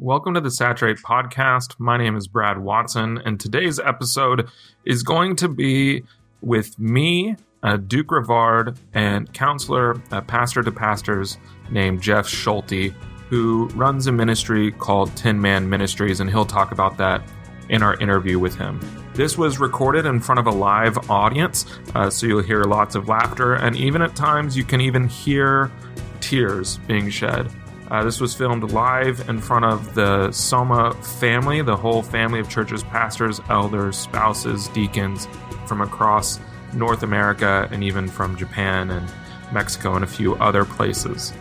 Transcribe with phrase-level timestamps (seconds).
[0.00, 1.74] Welcome to the Saturate podcast.
[1.80, 4.48] My name is Brad Watson, and today's episode
[4.84, 6.04] is going to be
[6.40, 11.38] with me, uh, Duke Revard, and counselor, uh, pastor to pastors
[11.68, 12.92] named Jeff Schulte,
[13.28, 17.20] who runs a ministry called Tin Man Ministries, and he'll talk about that
[17.68, 18.78] in our interview with him.
[19.14, 23.08] This was recorded in front of a live audience, uh, so you'll hear lots of
[23.08, 25.72] laughter, and even at times you can even hear
[26.20, 27.50] tears being shed.
[27.90, 32.48] Uh, this was filmed live in front of the Soma family, the whole family of
[32.48, 35.26] churches, pastors, elders, spouses, deacons
[35.66, 36.38] from across
[36.74, 39.10] North America and even from Japan and
[39.52, 41.32] Mexico and a few other places.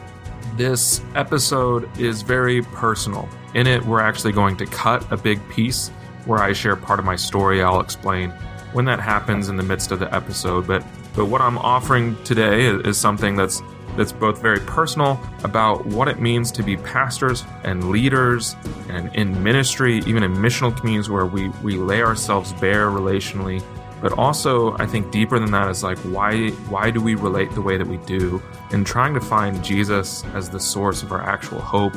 [0.56, 3.28] This episode is very personal.
[3.54, 5.90] In it, we're actually going to cut a big piece
[6.26, 7.62] where I share part of my story.
[7.62, 8.32] I'll explain
[8.72, 10.66] when that happens in the midst of the episode.
[10.66, 10.86] But
[11.16, 13.62] but what I'm offering today is, something that's
[13.98, 18.56] that's both very personal about what it means to be pastors and leaders
[18.90, 23.64] and in ministry, even in missional communities where we, we lay ourselves bare relationally.
[24.02, 27.62] But also, I think deeper than that is like, why, why do we relate the
[27.62, 28.42] way that we do?
[28.72, 31.96] And trying to find Jesus as the source of our actual hope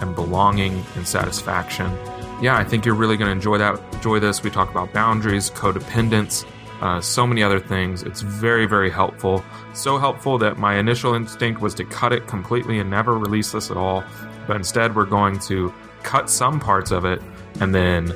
[0.00, 1.92] and belonging and satisfaction.
[2.40, 3.80] Yeah, I think you're really going to enjoy that.
[3.94, 4.42] Enjoy this.
[4.42, 6.46] We talk about boundaries, codependence,
[6.82, 8.02] uh, so many other things.
[8.02, 9.44] It's very, very helpful.
[9.72, 13.70] So helpful that my initial instinct was to cut it completely and never release this
[13.70, 14.02] at all.
[14.48, 17.22] But instead, we're going to cut some parts of it
[17.60, 18.12] and then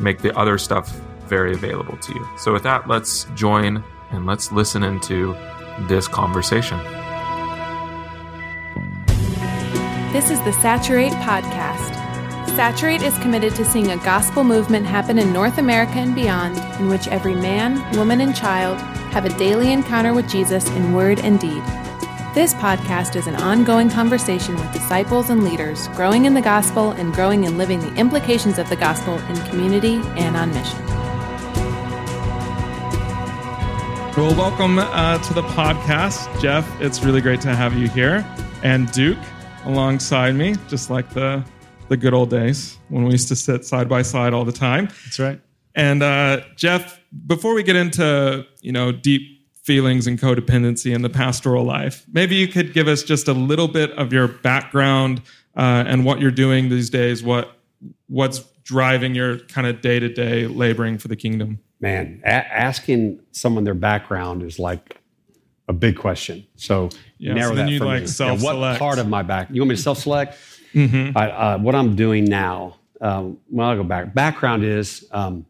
[0.00, 0.90] make the other stuff
[1.28, 2.28] very available to you.
[2.36, 5.36] So, with that, let's join and let's listen into
[5.86, 6.78] this conversation.
[10.12, 11.99] This is the Saturate Podcast.
[12.56, 16.88] Saturate is committed to seeing a gospel movement happen in North America and beyond, in
[16.88, 18.78] which every man, woman, and child
[19.12, 21.62] have a daily encounter with Jesus in word and deed.
[22.34, 27.14] This podcast is an ongoing conversation with disciples and leaders growing in the gospel and
[27.14, 30.84] growing in living the implications of the gospel in community and on mission.
[34.16, 36.68] Well, welcome uh, to the podcast, Jeff.
[36.80, 38.26] It's really great to have you here,
[38.64, 39.18] and Duke
[39.64, 41.44] alongside me, just like the
[41.90, 44.86] the good old days when we used to sit side by side all the time.
[45.04, 45.40] That's right.
[45.74, 49.22] And uh, Jeff, before we get into you know deep
[49.64, 53.68] feelings and codependency in the pastoral life, maybe you could give us just a little
[53.68, 55.20] bit of your background
[55.56, 57.22] uh, and what you're doing these days.
[57.22, 57.56] What
[58.06, 61.58] what's driving your kind of day to day laboring for the kingdom?
[61.80, 65.00] Man, a- asking someone their background is like
[65.66, 66.46] a big question.
[66.54, 68.06] So yeah, narrow so that for like me.
[68.06, 69.48] self Yeah, what part of my back?
[69.50, 70.36] You want me to self select?
[70.74, 71.16] Mm-hmm.
[71.16, 74.14] uh, what I'm doing now, um, well, I'll go back.
[74.14, 75.46] Background is, um,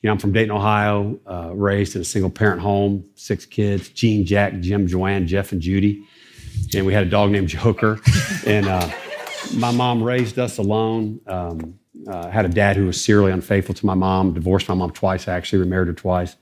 [0.00, 3.88] you know, I'm from Dayton, Ohio, uh, raised in a single parent home, six kids
[3.88, 6.04] Gene, Jack, Jim, Joanne, Jeff, and Judy.
[6.74, 8.00] And we had a dog named Joker.
[8.46, 8.90] and uh,
[9.54, 11.20] my mom raised us alone.
[11.26, 14.90] Um, uh, had a dad who was serially unfaithful to my mom, divorced my mom
[14.90, 16.36] twice, actually, remarried her twice.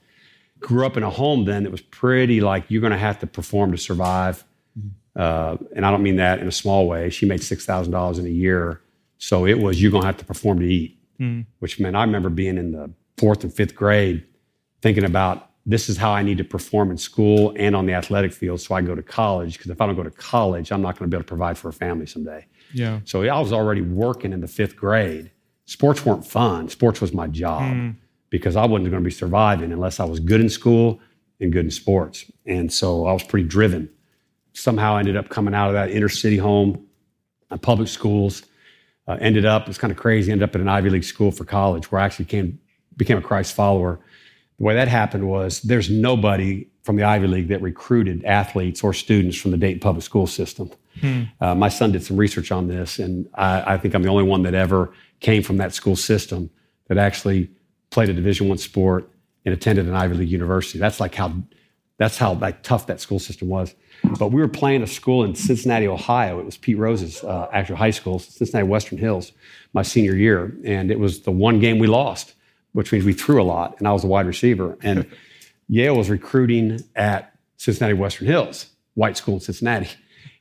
[0.59, 3.27] Grew up in a home then that was pretty like you're going to have to
[3.27, 4.43] perform to survive.
[5.15, 7.09] Uh, and I don't mean that in a small way.
[7.09, 8.81] She made six thousand dollars in a year,
[9.17, 10.97] so it was you're gonna have to perform to eat.
[11.19, 11.45] Mm.
[11.59, 14.25] Which meant I remember being in the fourth and fifth grade,
[14.81, 18.33] thinking about this is how I need to perform in school and on the athletic
[18.33, 19.57] field, so I go to college.
[19.57, 21.57] Because if I don't go to college, I'm not going to be able to provide
[21.57, 22.47] for a family someday.
[22.73, 23.01] Yeah.
[23.05, 25.29] So I was already working in the fifth grade.
[25.65, 26.67] Sports weren't fun.
[26.69, 27.95] Sports was my job mm.
[28.29, 30.99] because I wasn't going to be surviving unless I was good in school
[31.39, 32.25] and good in sports.
[32.45, 33.89] And so I was pretty driven
[34.53, 36.85] somehow ended up coming out of that inner city home,
[37.49, 38.43] uh, public schools.
[39.07, 41.43] Uh, ended up, it's kind of crazy, ended up at an Ivy League school for
[41.43, 42.59] college where I actually came,
[42.95, 43.99] became a Christ follower.
[44.57, 48.93] The way that happened was there's nobody from the Ivy League that recruited athletes or
[48.93, 50.71] students from the Dayton public school system.
[50.99, 51.23] Hmm.
[51.39, 54.23] Uh, my son did some research on this, and I, I, think I'm the only
[54.23, 56.49] one that ever came from that school system
[56.87, 57.49] that actually
[57.91, 59.09] played a Division One sport
[59.45, 60.79] and attended an Ivy League university.
[60.79, 61.33] That's like how
[61.97, 63.73] that's how like tough that school system was.
[64.03, 66.39] But we were playing a school in Cincinnati, Ohio.
[66.39, 69.31] It was Pete Rose's uh, actual high school, Cincinnati Western Hills,
[69.73, 70.55] my senior year.
[70.63, 72.33] And it was the one game we lost,
[72.73, 74.77] which means we threw a lot, and I was a wide receiver.
[74.81, 75.07] And
[75.67, 79.89] Yale was recruiting at Cincinnati Western Hills, white school in Cincinnati.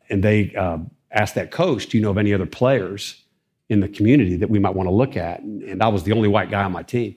[0.09, 0.79] And they uh,
[1.13, 3.23] asked that coach, Do you know of any other players
[3.69, 5.41] in the community that we might want to look at?
[5.41, 7.17] And, and I was the only white guy on my team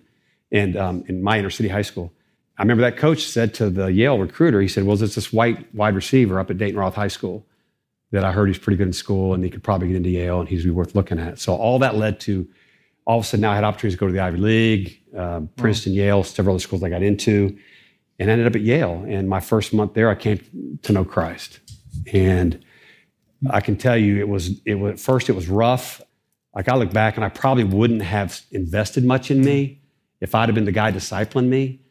[0.51, 2.13] and um, in my inner city high school.
[2.57, 5.73] I remember that coach said to the Yale recruiter, he said, Well, there's this white
[5.73, 7.45] wide receiver up at Dayton Roth High School
[8.11, 10.39] that I heard he's pretty good in school and he could probably get into Yale
[10.39, 11.39] and he's be worth looking at.
[11.39, 12.47] So all that led to
[13.05, 15.41] all of a sudden now I had opportunities to go to the Ivy League, uh,
[15.57, 17.57] Princeton, Yale, several other schools I got into,
[18.19, 19.03] and ended up at Yale.
[19.07, 21.59] And my first month there, I came to know Christ.
[22.13, 22.63] And
[23.49, 26.01] I can tell you, it was it was at first it was rough.
[26.55, 29.81] Like I look back and I probably wouldn't have invested much in me
[30.21, 31.81] if I'd have been the guy discipling me.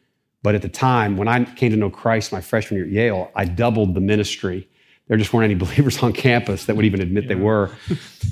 [0.43, 3.31] But at the time, when I came to know Christ my freshman year at Yale,
[3.35, 4.69] I doubled the ministry.
[5.07, 7.29] There just weren't any believers on campus that would even admit yeah.
[7.29, 7.71] they were.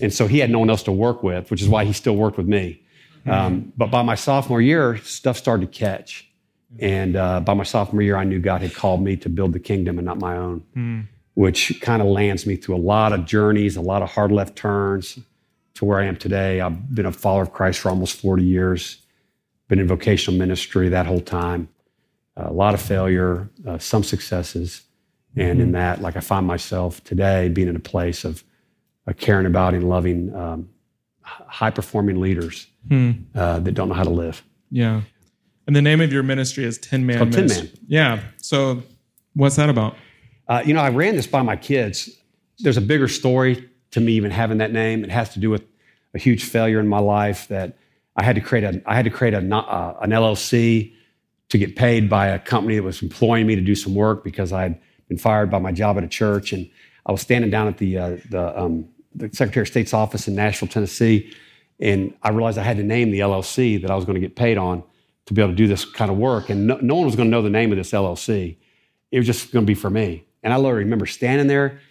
[0.01, 2.15] And so he had no one else to work with, which is why he still
[2.15, 2.81] worked with me.
[3.25, 6.27] Um, but by my sophomore year, stuff started to catch.
[6.79, 9.59] And uh, by my sophomore year, I knew God had called me to build the
[9.59, 11.07] kingdom and not my own, mm.
[11.33, 14.55] which kind of lands me through a lot of journeys, a lot of hard left
[14.55, 15.19] turns
[15.75, 16.61] to where I am today.
[16.61, 18.97] I've been a follower of Christ for almost 40 years,
[19.67, 21.67] been in vocational ministry that whole time,
[22.37, 24.83] a lot of failure, uh, some successes.
[25.35, 25.63] And mm.
[25.63, 28.43] in that, like I find myself today being in a place of
[29.07, 30.69] uh, caring about and loving um,
[31.21, 33.23] high performing leaders mm.
[33.33, 34.43] that don't know how to live.
[34.69, 35.01] Yeah.
[35.67, 37.31] And the name of your ministry is Tin Man.
[37.31, 37.69] Tin Man.
[37.87, 38.21] Yeah.
[38.37, 38.83] So,
[39.35, 39.95] what's that about?
[40.47, 42.09] Uh, you know, I ran this by my kids.
[42.59, 45.03] There's a bigger story to me even having that name.
[45.03, 45.63] It has to do with
[46.13, 47.77] a huge failure in my life that
[48.15, 50.93] I had to create a I had to create a, uh, an LLC
[51.51, 54.53] to get paid by a company that was employing me to do some work because
[54.53, 56.69] I had been fired by my job at a church and
[57.05, 60.35] I was standing down at the uh, the, um, the Secretary of State's office in
[60.35, 61.33] Nashville, Tennessee,
[61.79, 64.37] and I realized I had to name the LLC that I was going to get
[64.37, 64.83] paid on
[65.25, 66.49] to be able to do this kind of work.
[66.49, 68.55] And no, no one was going to know the name of this LLC.
[69.11, 70.23] It was just going to be for me.
[70.43, 71.81] And I literally remember standing there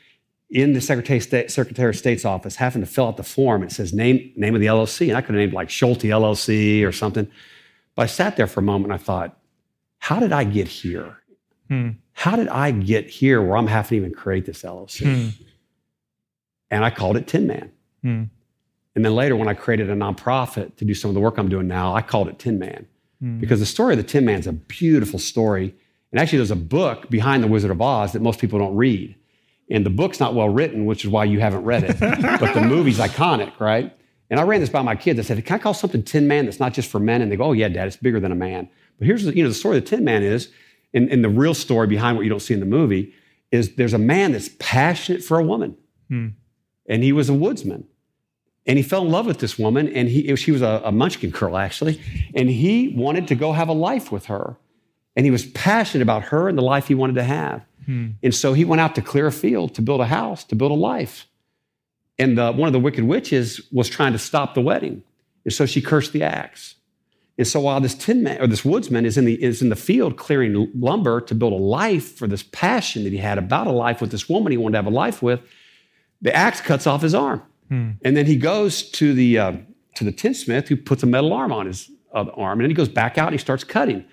[0.49, 3.63] in the Secretary of, State, Secretary of State's office having to fill out the form.
[3.63, 5.09] It says name, name of the LLC.
[5.09, 7.31] And I could have named like Schulte LLC or something.
[7.95, 9.37] But I sat there for a moment and I thought,
[10.01, 11.17] how did I get here?
[11.69, 11.91] Hmm.
[12.13, 15.05] How did I get here where I'm having to even create this LLC?
[15.05, 15.45] Hmm.
[16.71, 17.71] And I called it Tin Man.
[18.03, 18.25] Hmm.
[18.95, 21.49] And then later, when I created a nonprofit to do some of the work I'm
[21.49, 22.87] doing now, I called it Tin Man.
[23.23, 23.41] Mm.
[23.41, 25.75] Because the story of the Tin Man is a beautiful story.
[26.11, 29.15] And actually, there's a book behind The Wizard of Oz that most people don't read.
[29.71, 32.01] And the book's not well written, which is why you haven't read it.
[32.41, 33.97] but the movie's iconic, right?
[34.29, 35.19] And I ran this by my kids.
[35.21, 37.23] I said, Can I call something Tin Man that's not just for men?
[37.23, 38.69] And they go, Oh, yeah, Dad, it's bigger than a man.
[39.01, 40.51] But here's the, you know, the story of the Tin Man is,
[40.93, 43.15] and, and the real story behind what you don't see in the movie,
[43.51, 45.77] is there's a man that's passionate for a woman.
[46.11, 46.35] Mm.
[46.87, 47.87] And he was a woodsman.
[48.67, 51.31] And he fell in love with this woman and he she was a, a munchkin
[51.31, 52.01] girl actually.
[52.35, 54.59] And he wanted to go have a life with her.
[55.17, 57.65] And he was passionate about her and the life he wanted to have.
[57.87, 58.09] Hmm.
[58.23, 60.71] and so he went out to clear a field to build a house to build
[60.71, 61.27] a life.
[62.19, 65.03] And the, one of the wicked witches was trying to stop the wedding.
[65.47, 66.75] And so she cursed the axe
[67.41, 69.77] and so while this tin man or this woodsman is in the is in the
[69.77, 73.73] field clearing lumber to build a life for this passion that he had about a
[73.73, 75.41] life with this woman he wanted to have a life with
[76.23, 77.93] the axe cuts off his arm Hmm.
[78.05, 79.53] And then he goes to the uh,
[79.95, 82.75] to the tinsmith who puts a metal arm on his uh, arm, and then he
[82.75, 84.05] goes back out and he starts cutting.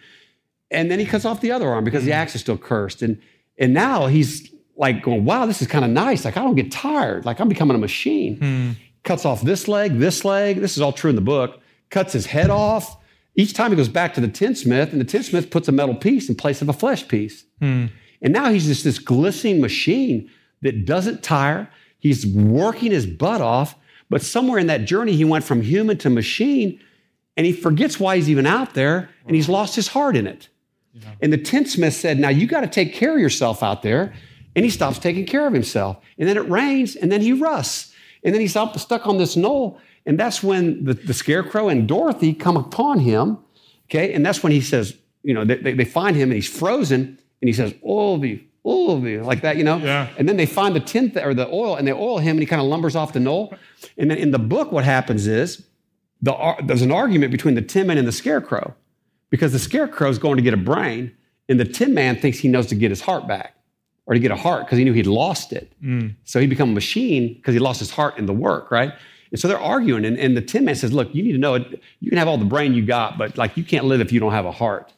[0.69, 2.17] And then he cuts off the other arm because the hmm.
[2.17, 3.01] axe is still cursed.
[3.01, 3.19] And
[3.57, 6.23] and now he's like going, wow, this is kind of nice.
[6.23, 7.25] Like I don't get tired.
[7.25, 8.37] Like I'm becoming a machine.
[8.37, 8.71] Hmm.
[9.03, 10.57] Cuts off this leg, this leg.
[10.57, 11.59] This is all true in the book.
[11.89, 12.97] Cuts his head off.
[13.37, 16.27] Each time he goes back to the tinsmith, and the tinsmith puts a metal piece
[16.27, 17.45] in place of a flesh piece.
[17.61, 17.85] Hmm.
[18.21, 20.29] And now he's just this glistening machine
[20.61, 21.69] that doesn't tire,
[21.99, 23.75] He's working his butt off,
[24.09, 26.79] but somewhere in that journey, he went from human to machine,
[27.35, 30.47] and he forgets why he's even out there, and he's lost his heart in it.
[30.93, 31.09] Yeah.
[31.21, 34.13] And the tinsmith said, Now you got to take care of yourself out there.
[34.55, 35.97] And he stops taking care of himself.
[36.17, 37.93] And then it rains, and then he rusts.
[38.23, 39.79] And then he's up, stuck on this knoll.
[40.07, 43.37] And that's when the, the scarecrow and Dorothy come upon him.
[43.85, 44.13] Okay.
[44.13, 47.19] And that's when he says, you know, they, they find him and he's frozen.
[47.41, 49.77] And he says, Oh, the oh, like that, you know?
[49.77, 50.07] Yeah.
[50.17, 52.45] And then they find the tint or the oil and they oil him and he
[52.45, 53.53] kind of lumbers off the knoll.
[53.97, 55.65] And then in the book, what happens is
[56.21, 58.73] the, there's an argument between the tin man and the scarecrow
[59.29, 61.15] because the scarecrow is going to get a brain
[61.49, 63.55] and the tin man thinks he knows to get his heart back
[64.05, 65.71] or to get a heart because he knew he'd lost it.
[65.83, 66.15] Mm.
[66.23, 68.93] So he become a machine because he lost his heart in the work, right?
[69.37, 71.53] And so they're arguing, and, and the tin man says, Look, you need to know
[71.53, 71.79] it.
[71.99, 74.19] You can have all the brain you got, but like you can't live if you
[74.19, 74.91] don't have a heart.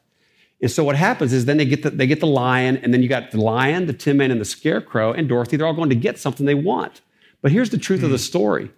[0.61, 3.03] And so what happens is then they get the, they get the lion, and then
[3.03, 5.57] you got the lion, the tin man, and the scarecrow, and Dorothy.
[5.57, 7.01] They're all going to get something they want.
[7.41, 8.05] But here's the truth mm.
[8.05, 8.21] of the hmm.
[8.21, 8.71] story: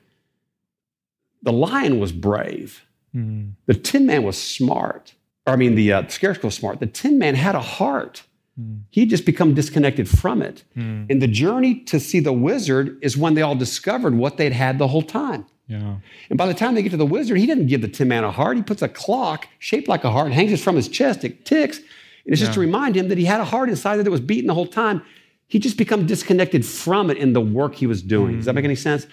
[1.44, 2.84] the lion was brave.
[3.16, 3.52] Mm.
[3.68, 5.14] The tin man was smart.
[5.46, 6.80] Or, I mean, the, uh, scarecrow was smart.
[6.80, 8.24] The tin man had a heart.
[8.62, 8.82] Mm.
[8.92, 10.64] He'd just become disconnected from it.
[10.74, 11.06] Hmm.
[11.10, 14.78] And the journey to see the wizard is when they all discovered what they'd had
[14.78, 15.46] the whole time.
[15.68, 15.96] Yeah.
[16.30, 18.24] And by the time they get to the wizard, he doesn't give the Tin Man
[18.24, 18.58] a heart.
[18.58, 21.24] He puts a clock shaped like a heart and hangs it from his chest.
[21.24, 21.78] It ticks.
[21.78, 22.48] And it's yeah.
[22.48, 24.68] just to remind him that he had a heart inside that was beating the whole
[24.68, 25.02] time.
[25.48, 28.34] He just become disconnected from it in the work he was doing.
[28.34, 28.38] Mm.
[28.38, 29.08] Does that make any sense?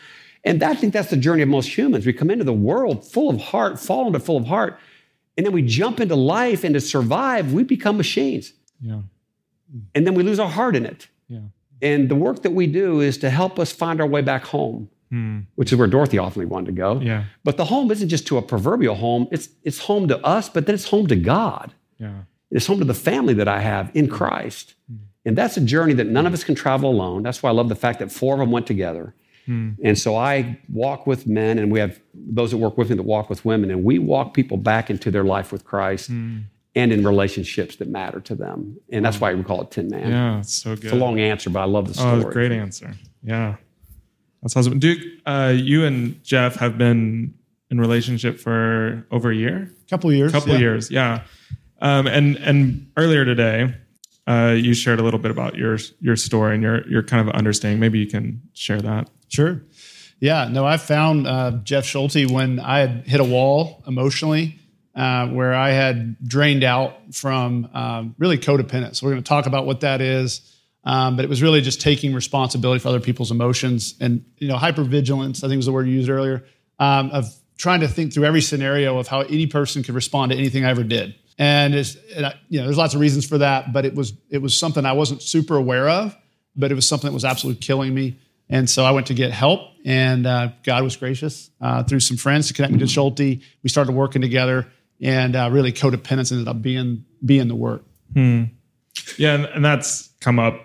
[0.44, 2.06] And I think that's the journey of most humans.
[2.06, 4.78] We come into the world full of heart, fall into full of heart,
[5.36, 8.52] and then we jump into life and to survive, we become machines.
[8.80, 9.00] Yeah.
[9.74, 9.82] Mm.
[9.94, 11.08] And then we lose our heart in it.
[11.28, 11.40] Yeah.
[11.80, 14.88] And the work that we do is to help us find our way back home
[15.10, 15.40] hmm.
[15.54, 17.00] which is where Dorothy ultimately wanted to go.
[17.00, 17.24] Yeah.
[17.44, 20.66] But the home isn't just to a proverbial home, it's, it's home to us, but
[20.66, 21.72] then it's home to God.
[21.98, 22.22] Yeah.
[22.50, 24.14] It's home to the family that I have in hmm.
[24.14, 24.74] Christ.
[24.88, 24.96] Hmm.
[25.24, 27.22] And that's a journey that none of us can travel alone.
[27.22, 29.14] That's why I love the fact that four of them went together.
[29.82, 33.02] And so I walk with men, and we have those that work with me that
[33.02, 36.10] walk with women, and we walk people back into their life with Christ
[36.78, 38.78] and in relationships that matter to them.
[38.92, 40.10] And that's why we call it Tin Man.
[40.10, 40.38] Yeah.
[40.38, 40.84] It's so good.
[40.84, 42.10] It's a long answer, but I love the story.
[42.12, 42.32] Oh, story.
[42.32, 42.94] great answer.
[43.24, 43.56] Yeah.
[44.42, 44.78] That's awesome.
[44.78, 47.34] Duke, uh, you and Jeff have been
[47.68, 50.32] in relationship for over a year, couple years.
[50.32, 50.60] a couple yeah.
[50.60, 50.88] years.
[50.88, 51.24] Yeah.
[51.80, 53.74] Um, and, and earlier today,
[54.28, 57.34] uh, you shared a little bit about your, your story and your, your kind of
[57.34, 57.80] understanding.
[57.80, 59.10] Maybe you can share that.
[59.26, 59.62] Sure.
[60.20, 60.46] Yeah.
[60.48, 64.57] No, I found uh, Jeff Schulte when I had hit a wall emotionally,
[64.98, 68.96] uh, where I had drained out from um, really codependence.
[68.96, 70.40] So we're going to talk about what that is,
[70.82, 74.56] um, but it was really just taking responsibility for other people's emotions and you know
[74.56, 75.44] hypervigilance.
[75.44, 76.44] I think was the word you used earlier
[76.80, 80.38] um, of trying to think through every scenario of how any person could respond to
[80.38, 81.14] anything I ever did.
[81.38, 81.74] And,
[82.16, 84.56] and I, you know, there's lots of reasons for that, but it was it was
[84.56, 86.16] something I wasn't super aware of,
[86.56, 88.18] but it was something that was absolutely killing me.
[88.48, 92.16] And so I went to get help, and uh, God was gracious uh, through some
[92.16, 93.18] friends to connect me to Schulte.
[93.62, 94.66] We started working together,
[95.00, 97.84] and uh, really codependence ended up being being the work.
[99.16, 99.34] Yeah.
[99.34, 100.60] And, and that's come up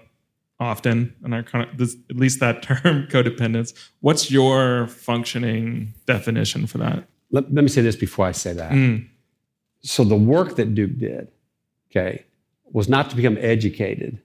[0.60, 3.74] often in our kind of, this, at least that term codependence.
[4.00, 7.08] What's your functioning definition for that?
[7.34, 8.72] let, let me say this before I say that.
[9.82, 11.28] So the work that Duke did,
[11.92, 12.26] okay,
[12.72, 14.22] was not to become educated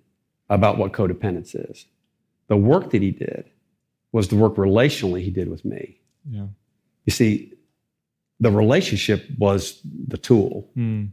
[0.48, 1.86] about what codependence is.
[2.46, 3.50] The work that he did
[4.12, 5.98] was the work relationally he did with me.
[6.30, 6.46] Yeah.
[7.06, 7.54] You see,
[8.40, 10.68] the relationship was the tool.
[10.75, 11.07] Hmm.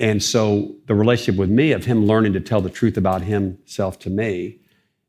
[0.00, 3.98] And so the relationship with me, of him learning to tell the truth about himself
[4.00, 4.58] to me,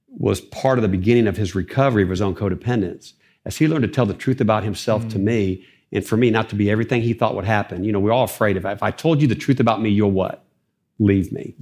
[0.10, 3.14] was part of the beginning of his recovery of his own codependence.
[3.46, 5.26] As he learned to tell the truth about himself to hmm.
[5.26, 7.84] me, and for me not to be everything he thought would happen.
[7.84, 10.12] You know, we're all afraid of if I told you the truth about me, you'll
[10.12, 10.44] what?
[11.00, 11.56] Leave me.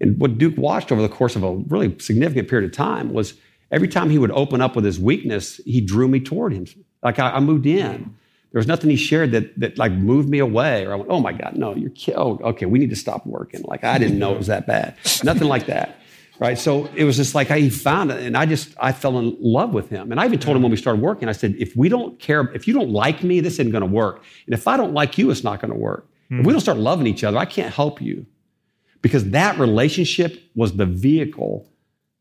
[0.00, 3.34] And what Duke watched over the course of a really significant period of time was
[3.70, 6.66] every time he would open up with his weakness, he drew me toward him.
[7.02, 8.16] Like I, I moved in.
[8.52, 11.20] There was nothing he shared that that like moved me away, or I went, "Oh
[11.20, 14.18] my God, no, you're ki- oh okay, we need to stop working." Like I didn't
[14.18, 14.96] know it was that bad.
[15.22, 16.00] nothing like that,
[16.38, 16.58] right?
[16.58, 19.36] So it was just like I, he found it, and I just I fell in
[19.40, 20.10] love with him.
[20.10, 22.50] And I even told him when we started working, I said, "If we don't care,
[22.54, 24.24] if you don't like me, this isn't going to work.
[24.46, 26.08] And if I don't like you, it's not going to work.
[26.30, 26.50] If we hmm.
[26.50, 28.26] don't start loving each other, I can't help you."
[29.02, 31.66] because that relationship was the vehicle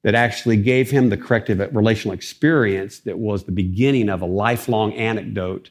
[0.04, 4.94] that actually gave him the corrective relational experience that was the beginning of a lifelong
[4.94, 5.70] anecdote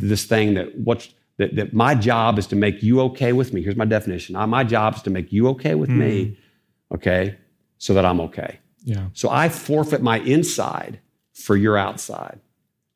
[0.00, 1.08] to this thing that what's
[1.38, 4.46] that, that my job is to make you okay with me here's my definition I-
[4.46, 6.94] my job is to make you okay with me hmm.
[6.96, 7.36] okay
[7.78, 9.06] so that i'm okay Yeah.
[9.12, 10.98] so I forfeit my inside
[11.32, 12.40] for your outside.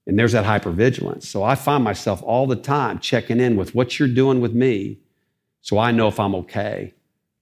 [0.06, 1.24] And there's that hypervigilance.
[1.32, 4.98] So I find myself all the time checking in with what you're doing with me
[5.60, 6.92] so I know if I'm okay,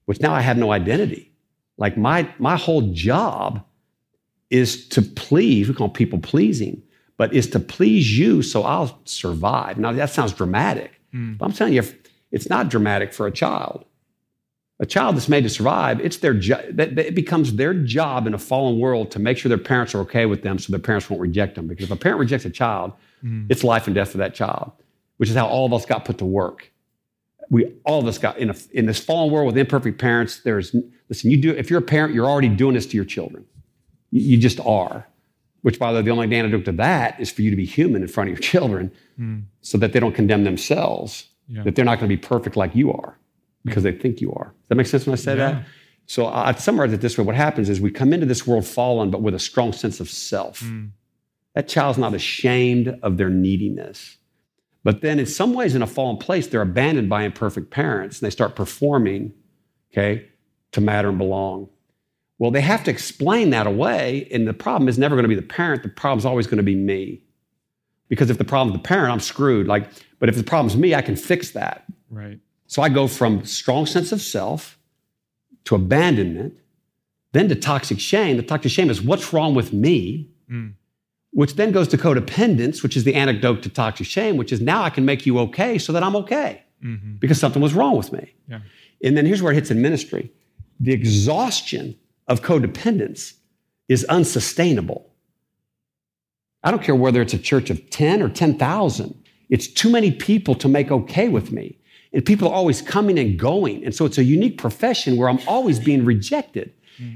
[0.05, 1.31] which now I have no identity.
[1.77, 3.65] Like my, my whole job
[4.51, 6.83] is to please, we call people pleasing,
[7.21, 9.77] but is to please you so I'll survive.
[9.77, 11.33] Now that sounds dramatic, hmm.
[11.33, 11.83] but I'm telling you,
[12.31, 13.85] it's not dramatic for a child.
[14.79, 16.79] A child that's made to survive, it's their job.
[16.79, 20.25] It becomes their job in a fallen world to make sure their parents are okay
[20.25, 21.67] with them, so their parents won't reject them.
[21.67, 23.45] Because if a parent rejects a child, hmm.
[23.49, 24.71] it's life and death for that child,
[25.17, 26.71] which is how all of us got put to work.
[27.51, 30.39] We all of us got in a, in this fallen world with imperfect parents.
[30.39, 30.75] There's
[31.07, 33.45] listen, you do if you're a parent, you're already doing this to your children.
[34.09, 35.05] You, you just are.
[35.61, 38.01] Which, by the way, the only antidote to that is for you to be human
[38.01, 39.39] in front of your children, hmm.
[39.61, 41.27] so that they don't condemn themselves.
[41.47, 41.63] Yeah.
[41.63, 43.17] That they're not going to be perfect like you are
[43.65, 44.45] because they think you are.
[44.45, 45.65] Does that make sense when I say that?
[46.05, 47.23] So I- I'd summarize it this way.
[47.23, 50.09] What happens is we come into this world fallen, but with a strong sense of
[50.09, 50.59] self.
[50.59, 50.87] Hmm.
[51.55, 54.17] That child's not ashamed of their neediness.
[54.83, 58.25] But then in some ways, in a fallen place, they're abandoned by imperfect parents and
[58.25, 59.33] they start performing,
[59.91, 60.27] okay,
[60.71, 61.69] to matter and belong.
[62.41, 64.27] Well, they have to explain that away.
[64.31, 65.83] And the problem is never going to be the parent.
[65.83, 67.21] The problem's always going to be me.
[68.07, 69.67] Because if the problem's the parent, I'm screwed.
[69.67, 71.85] Like, but if the problem's me, I can fix that.
[72.09, 72.39] Right.
[72.65, 74.79] So I go from strong sense of self
[75.65, 76.57] to abandonment,
[77.31, 78.37] then to toxic shame.
[78.37, 80.73] The toxic shame is what's wrong with me, mm.
[81.33, 84.81] which then goes to codependence, which is the antidote to toxic shame, which is now
[84.81, 87.17] I can make you okay so that I'm okay mm-hmm.
[87.17, 88.33] because something was wrong with me.
[88.47, 88.61] Yeah.
[89.03, 90.31] And then here's where it hits in ministry
[90.79, 91.95] the exhaustion
[92.31, 93.33] of codependence
[93.89, 95.11] is unsustainable.
[96.63, 99.23] I don't care whether it's a church of 10 or 10,000.
[99.49, 101.77] It's too many people to make okay with me.
[102.13, 103.83] And people are always coming and going.
[103.83, 106.73] And so it's a unique profession where I'm always being rejected.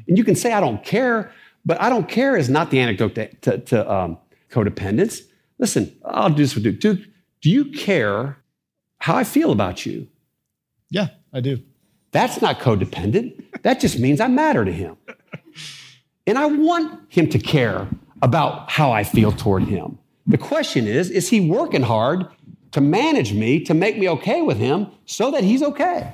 [0.07, 1.31] And you can say, I don't care,
[1.65, 4.17] but I don't care is not the antidote to, to, to, um,
[4.49, 5.21] codependence.
[5.59, 6.79] Listen, I'll do this with Duke.
[6.79, 6.99] Duke,
[7.41, 8.37] do you care
[8.97, 10.07] how I feel about you?
[10.89, 11.61] Yeah, I do.
[12.11, 13.43] That's not codependent.
[13.65, 14.95] That just means I matter to him.
[16.27, 17.87] And I want him to care
[18.21, 19.97] about how I feel toward him.
[20.27, 22.27] The question is is he working hard
[22.73, 26.13] to manage me, to make me okay with him so that he's okay?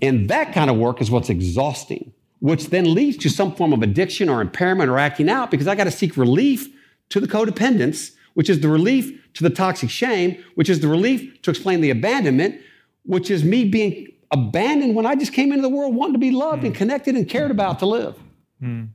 [0.00, 3.82] And that kind of work is what's exhausting, which then leads to some form of
[3.82, 6.68] addiction or impairment or acting out because I got to seek relief
[7.10, 11.42] to the codependence, which is the relief to the toxic shame, which is the relief
[11.42, 12.62] to explain the abandonment,
[13.04, 16.30] which is me being abandoned when I just came into the world wanting to be
[16.30, 16.66] loved mm.
[16.66, 18.18] and connected and cared about to live.
[18.62, 18.88] Mm.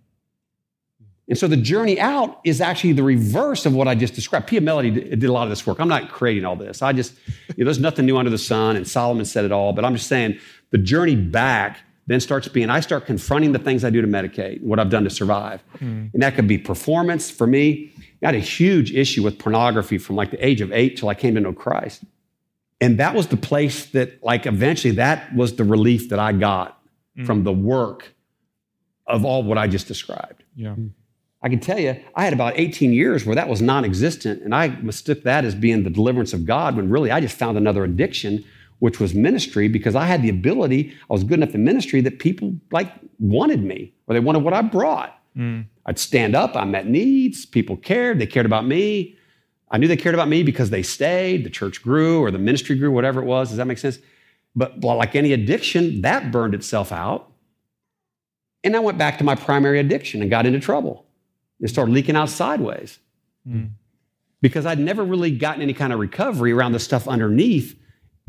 [1.27, 4.47] And so the journey out is actually the reverse of what I just described.
[4.47, 5.79] Pia Mellody did a lot of this work.
[5.79, 6.81] I'm not creating all this.
[6.81, 7.13] I just,
[7.55, 9.71] you know, there's nothing new under the sun, and Solomon said it all.
[9.71, 10.37] But I'm just saying
[10.71, 14.61] the journey back then starts being I start confronting the things I do to medicate,
[14.61, 15.63] what I've done to survive.
[15.75, 16.13] Mm.
[16.13, 17.31] And that could be performance.
[17.31, 20.97] For me, I had a huge issue with pornography from like the age of eight
[20.97, 22.03] till I came to know Christ.
[22.81, 26.81] And that was the place that, like, eventually that was the relief that I got
[27.17, 27.25] mm.
[27.27, 28.15] from the work
[29.05, 30.43] of all what I just described.
[30.55, 30.75] Yeah.
[31.43, 34.53] I can tell you, I had about 18 years where that was non existent, and
[34.53, 37.83] I mistook that as being the deliverance of God when really I just found another
[37.83, 38.43] addiction,
[38.79, 42.19] which was ministry, because I had the ability, I was good enough in ministry that
[42.19, 45.19] people like wanted me or they wanted what I brought.
[45.37, 45.65] Mm.
[45.85, 49.17] I'd stand up, I met needs, people cared, they cared about me.
[49.71, 52.75] I knew they cared about me because they stayed, the church grew, or the ministry
[52.75, 53.47] grew, whatever it was.
[53.47, 53.99] Does that make sense?
[54.53, 57.31] But like any addiction, that burned itself out.
[58.65, 61.05] And I went back to my primary addiction and got into trouble.
[61.61, 62.99] It started leaking out sideways.
[63.47, 63.71] Mm.
[64.41, 67.79] Because I'd never really gotten any kind of recovery around the stuff underneath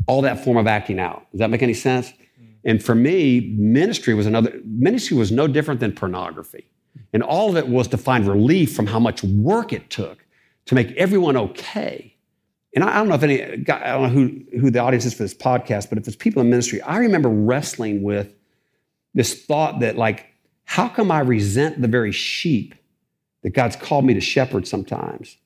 [0.07, 1.29] all that form of acting out.
[1.31, 2.11] Does that make any sense?
[2.11, 2.55] Mm.
[2.63, 6.69] And for me, ministry was another, ministry was no different than pornography.
[7.11, 10.22] And all of it was to find relief from how much work it took
[10.65, 12.15] to make everyone okay.
[12.75, 15.23] And I, don't know if any, I don't know who, who the audience is for
[15.23, 18.33] this podcast, but if it's people in ministry, I remember wrestling with
[19.13, 20.25] this thought that, like,
[20.65, 22.73] how come I resent the very sheep
[23.43, 25.37] that God's called me to shepherd sometimes.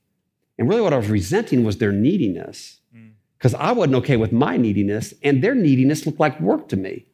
[0.57, 3.11] And really, what I was resenting was their neediness mm.
[3.37, 7.06] because I wasn't okay with my neediness, and their neediness looked like work to me.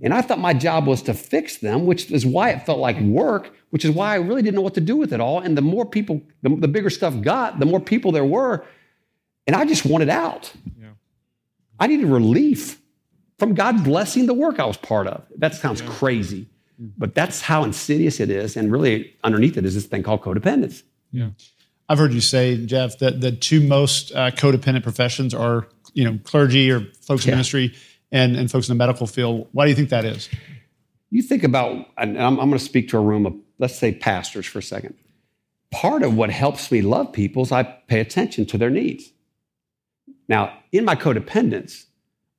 [0.00, 3.00] And I thought my job was to fix them, which is why it felt like
[3.00, 5.40] work, which is why I really didn't know what to do with it all.
[5.40, 8.64] And the more people, the, the bigger stuff got, the more people there were.
[9.46, 10.52] And I just wanted out.
[10.80, 10.90] Yeah.
[11.80, 12.80] I needed relief
[13.38, 15.24] from God blessing the work I was part of.
[15.36, 15.88] That sounds yeah.
[15.88, 16.48] crazy.
[16.96, 18.56] But that's how insidious it is.
[18.56, 20.84] And really, underneath it is this thing called codependence.
[21.10, 21.30] Yeah.
[21.88, 26.20] I've heard you say, Jeff, that the two most uh, codependent professions are, you know,
[26.22, 27.74] clergy or folks in ministry
[28.12, 29.48] and, and folks in the medical field.
[29.52, 30.28] Why do you think that is?
[31.10, 33.92] You think about, and I'm, I'm going to speak to a room of, let's say,
[33.92, 34.94] pastors for a second.
[35.70, 39.10] Part of what helps me love people is I pay attention to their needs.
[40.28, 41.84] Now, in my codependence,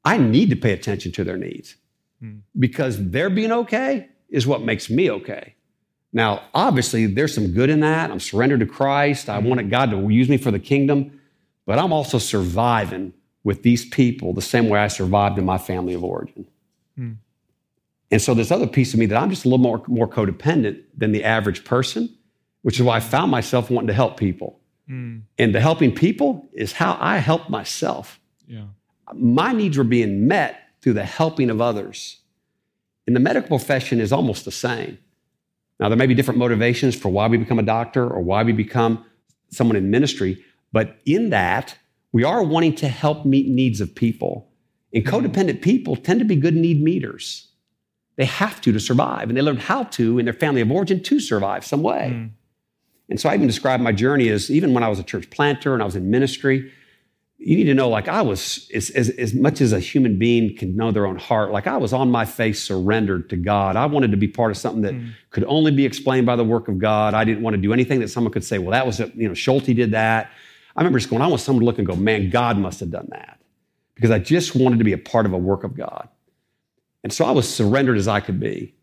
[0.03, 1.75] I need to pay attention to their needs
[2.19, 2.38] hmm.
[2.58, 5.55] because they're being okay is what makes me okay.
[6.12, 8.10] Now, obviously, there's some good in that.
[8.10, 9.29] I'm surrendered to Christ.
[9.29, 11.19] I wanted God to use me for the kingdom,
[11.65, 15.93] but I'm also surviving with these people the same way I survived in my family
[15.93, 16.47] of origin.
[16.95, 17.13] Hmm.
[18.12, 20.82] And so, this other piece of me that I'm just a little more, more codependent
[20.97, 22.15] than the average person,
[22.63, 24.60] which is why I found myself wanting to help people.
[24.88, 25.19] Hmm.
[25.38, 28.19] And the helping people is how I help myself.
[28.47, 28.65] Yeah.
[29.13, 32.17] My needs were being met through the helping of others.
[33.06, 34.99] And the medical profession is almost the same.
[35.80, 38.52] Now, there may be different motivations for why we become a doctor or why we
[38.52, 39.06] become
[39.49, 41.78] someone in ministry, but in that,
[42.11, 44.49] we are wanting to help meet needs of people.
[44.93, 47.47] And codependent people tend to be good need meters.
[48.15, 51.01] They have to to survive, and they learn how to in their family of origin
[51.03, 52.11] to survive some way.
[52.13, 52.31] Mm.
[53.09, 55.73] And so I even describe my journey as even when I was a church planter
[55.73, 56.71] and I was in ministry,
[57.41, 60.55] you need to know like i was as, as, as, much as a human being
[60.55, 63.85] can know their own heart like i was on my face surrendered to god i
[63.85, 65.11] wanted to be part of something that mm.
[65.29, 68.01] could only be explained by the work of god i didn't want to do anything
[68.01, 70.29] that someone could say well that was a, you know schulte did that
[70.75, 72.91] i remember just going i want someone to look and go man god must have
[72.91, 73.39] done that
[73.95, 76.08] because i just wanted to be a part of a work of god
[77.03, 78.73] and so i was surrendered as i could be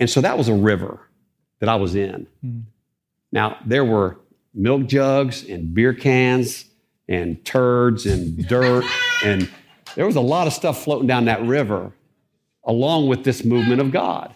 [0.00, 1.00] and so that was a river
[1.60, 2.62] that i was in mm.
[3.32, 4.18] now there were
[4.54, 6.66] milk jugs and beer cans
[7.08, 8.84] and turds and dirt.
[9.24, 9.50] and
[9.94, 11.92] there was a lot of stuff floating down that river
[12.64, 14.34] along with this movement of God.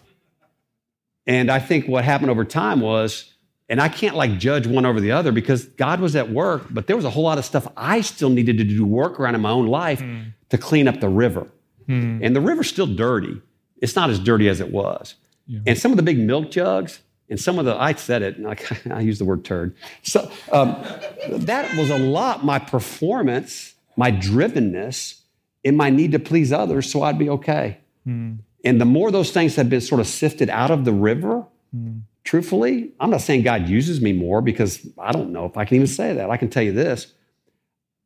[1.27, 3.33] And I think what happened over time was,
[3.69, 6.87] and I can't like judge one over the other because God was at work, but
[6.87, 9.43] there was a whole lot of stuff I still needed to do work around in
[9.43, 10.33] my own life mm.
[10.49, 11.47] to clean up the river.
[11.89, 12.25] Mm.
[12.25, 13.41] And the river's still dirty.
[13.81, 15.17] It's not as dirty as it was.
[15.47, 15.61] Yeah.
[15.67, 17.01] And some of the big milk jugs,
[17.31, 19.77] And some of the, I said it, like I use the word turd.
[20.03, 20.83] So um,
[21.29, 25.21] that was a lot my performance, my drivenness,
[25.63, 27.79] and my need to please others so I'd be okay.
[28.65, 31.45] And the more those things have been sort of sifted out of the river,
[32.25, 35.77] truthfully, I'm not saying God uses me more because I don't know if I can
[35.77, 36.31] even say that.
[36.31, 37.13] I can tell you this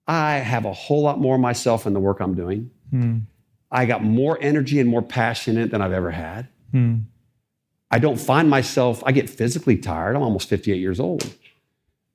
[0.06, 2.70] I have a whole lot more of myself in the work I'm doing.
[2.90, 3.18] Hmm.
[3.70, 6.48] I got more energy and more passionate than I've ever had.
[6.72, 7.00] Hmm.
[7.90, 10.16] I don't find myself, I get physically tired.
[10.16, 11.34] I'm almost 58 years old,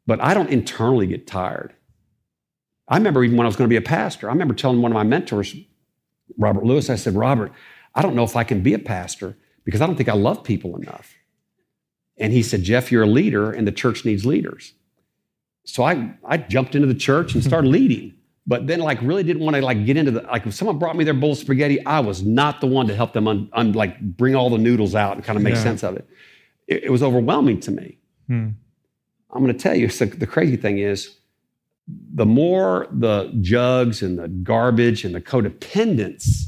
[0.05, 1.73] but I don't internally get tired.
[2.87, 4.91] I remember even when I was going to be a pastor, I remember telling one
[4.91, 5.55] of my mentors,
[6.37, 7.51] Robert Lewis, I said, Robert,
[7.93, 10.43] I don't know if I can be a pastor because I don't think I love
[10.43, 11.13] people enough.
[12.17, 14.73] And he said, Jeff, you're a leader and the church needs leaders.
[15.65, 18.13] So I, I jumped into the church and started leading.
[18.49, 20.95] But then like really didn't want to like get into the like if someone brought
[20.95, 23.73] me their bowl of spaghetti, I was not the one to help them un, un,
[23.73, 25.63] like bring all the noodles out and kind of make Yeah.
[25.63, 26.07] sense of it.
[26.67, 26.85] it.
[26.85, 27.97] It was overwhelming to me.
[28.27, 28.49] Hmm.
[29.31, 31.17] I'm going to tell you, so the crazy thing is,
[32.13, 36.45] the more the jugs and the garbage and the codependence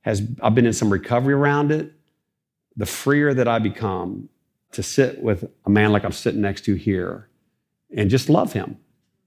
[0.00, 1.92] has, I've been in some recovery around it,
[2.76, 4.30] the freer that I become
[4.72, 7.28] to sit with a man like I'm sitting next to here
[7.96, 8.76] and just love him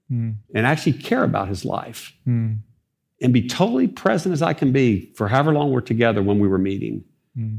[0.08, 0.30] Hmm.
[0.54, 2.54] and actually care about his life Hmm.
[3.20, 6.48] and be totally present as I can be for however long we're together when we
[6.48, 7.56] were meeting Hmm.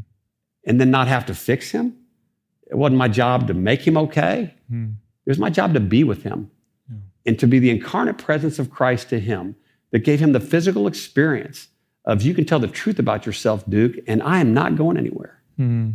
[0.65, 1.93] and then not have to fix him.
[2.69, 4.53] It wasn't my job to make him okay.
[4.69, 4.91] Hmm.
[5.25, 6.49] It was my job to be with him
[6.89, 6.97] Yeah.
[7.25, 9.55] and to be the incarnate presence of Christ to him
[9.91, 11.67] that gave him the physical experience
[12.05, 15.41] of you can tell the truth about yourself, Duke, and I am not going anywhere.
[15.57, 15.91] Hmm.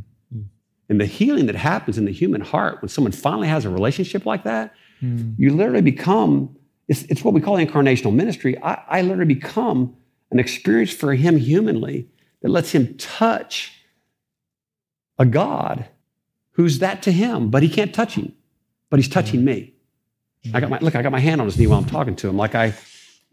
[0.88, 4.24] And the healing that happens in the human heart when someone finally has a relationship
[4.26, 5.32] like that, Hmm.
[5.38, 6.56] you literally become,
[6.88, 8.60] it's, it's what we call incarnational ministry.
[8.60, 9.94] I, I literally become
[10.32, 12.08] an experience for him humanly
[12.42, 13.72] that lets him touch
[15.18, 15.86] a God
[16.52, 18.32] who's that to him, but he can't touch him,
[18.90, 19.74] but he's touching me.
[20.52, 22.28] I got my, look, I got my hand on his knee while I'm talking to
[22.28, 22.36] him.
[22.36, 22.74] Like I,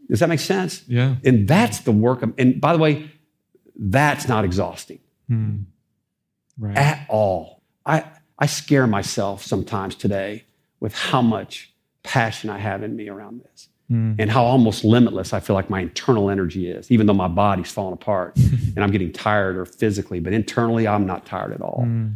[0.08, 0.84] does that make sense?
[0.88, 1.16] Yeah.
[1.24, 3.10] And that's the work of, and by the way,
[3.76, 5.62] that's not exhausting Hmm.
[6.58, 6.78] Right.
[6.78, 7.62] at all.
[7.86, 8.06] I,
[8.40, 10.46] I scare myself sometimes today
[10.80, 14.14] with how much passion I have in me around this Hmm.
[14.18, 17.70] and how almost limitless I feel like my internal energy is, even though my body's
[17.72, 18.36] falling apart
[18.76, 22.14] and I'm getting tired or physically, but internally I'm not tired at all Hmm.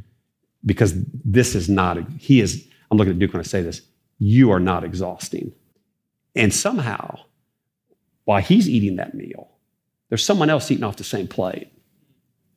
[0.65, 3.82] because this is not, he is, I'm looking at Duke when I say this,
[4.17, 5.52] you are not exhausting.
[6.36, 7.19] And somehow,
[8.25, 9.49] while he's eating that meal,
[10.10, 11.71] there's someone else eating off the same plate.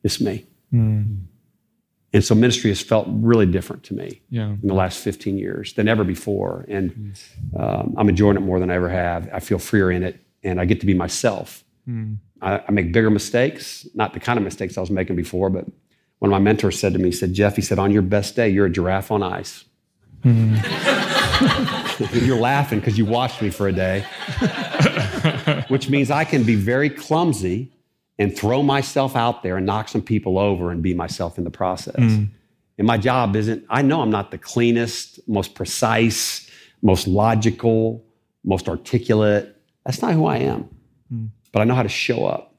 [0.03, 0.47] It's me.
[0.71, 1.03] Hmm.
[2.13, 4.49] And so ministry has felt really different to me Yeah.
[4.49, 6.63] in the last 15 years than ever before.
[6.69, 7.19] And
[7.57, 9.27] um, I'm enjoying it more than I ever have.
[9.33, 11.63] I feel freer in it, and I get to be myself.
[11.85, 12.13] Hmm.
[12.41, 15.65] I, I make bigger mistakes, not the kind of mistakes I was making before, but
[16.19, 18.35] one of my mentors said to me, he said, Jeff, he said, on your best
[18.35, 19.65] day, you're a giraffe on ice.
[22.13, 24.05] you're laughing because you watched me for a day,
[25.67, 27.71] which means I can be very clumsy
[28.23, 31.51] and throw myself out there and knock some people over and be myself in the
[31.51, 31.95] process.
[31.97, 32.23] Hmm.
[32.77, 36.49] And my job isn't, I know I'm not the cleanest, most precise,
[36.81, 38.03] most logical,
[38.45, 39.55] most articulate.
[39.85, 40.69] That's not who I am.
[41.09, 41.25] Hmm.
[41.51, 42.55] But I know how to show up.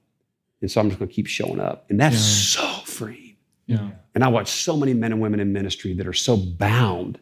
[0.60, 1.86] And so I'm just going to keep showing up.
[1.88, 3.36] And that's so freeing.
[3.66, 3.90] Yeah.
[4.14, 7.18] And I watch so many men and women in ministry that are so bound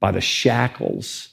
[0.00, 1.28] by the shackles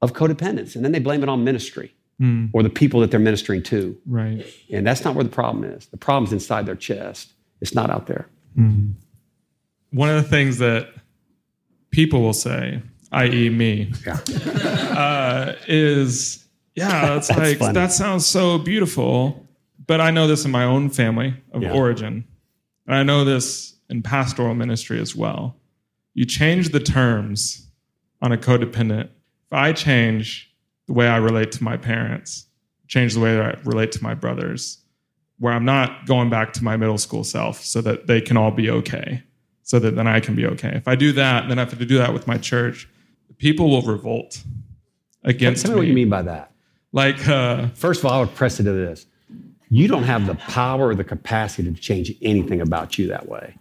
[0.00, 0.76] of codependence.
[0.76, 2.46] And then they blame it on ministry Hmm.
[2.52, 3.98] or the people that they're ministering to.
[4.06, 4.46] Right.
[4.72, 5.86] And that's not where the problem is.
[5.86, 8.28] The problem's inside their chest, it's not out there.
[9.90, 10.90] One of the things that
[11.90, 12.80] people will say,
[13.12, 14.18] i.e., me, Yeah.
[14.96, 17.72] uh, is, yeah, that's, That's like, funny.
[17.74, 19.46] that sounds so beautiful.
[19.86, 21.72] But I know this in my own family of Yeah.
[21.72, 22.24] origin.
[22.86, 25.56] And I know this in pastoral ministry as well.
[26.14, 27.68] You change the terms
[28.22, 29.04] on a codependent.
[29.04, 30.53] If I change
[30.86, 32.46] the way I relate to my parents,
[32.88, 34.78] change the way that I relate to my brothers,
[35.38, 38.50] where I'm not going back to my middle school self so that they can all
[38.50, 39.22] be okay,
[39.62, 40.72] so that then I can be okay.
[40.74, 42.88] If I do that, then I have to do that with my church.
[43.38, 44.42] People will revolt
[45.24, 46.52] against Tell me what you mean by that.
[46.92, 49.06] Like, uh, First of all, I would press it to this.
[49.70, 53.56] You don't have the power or the capacity to change anything about you that way.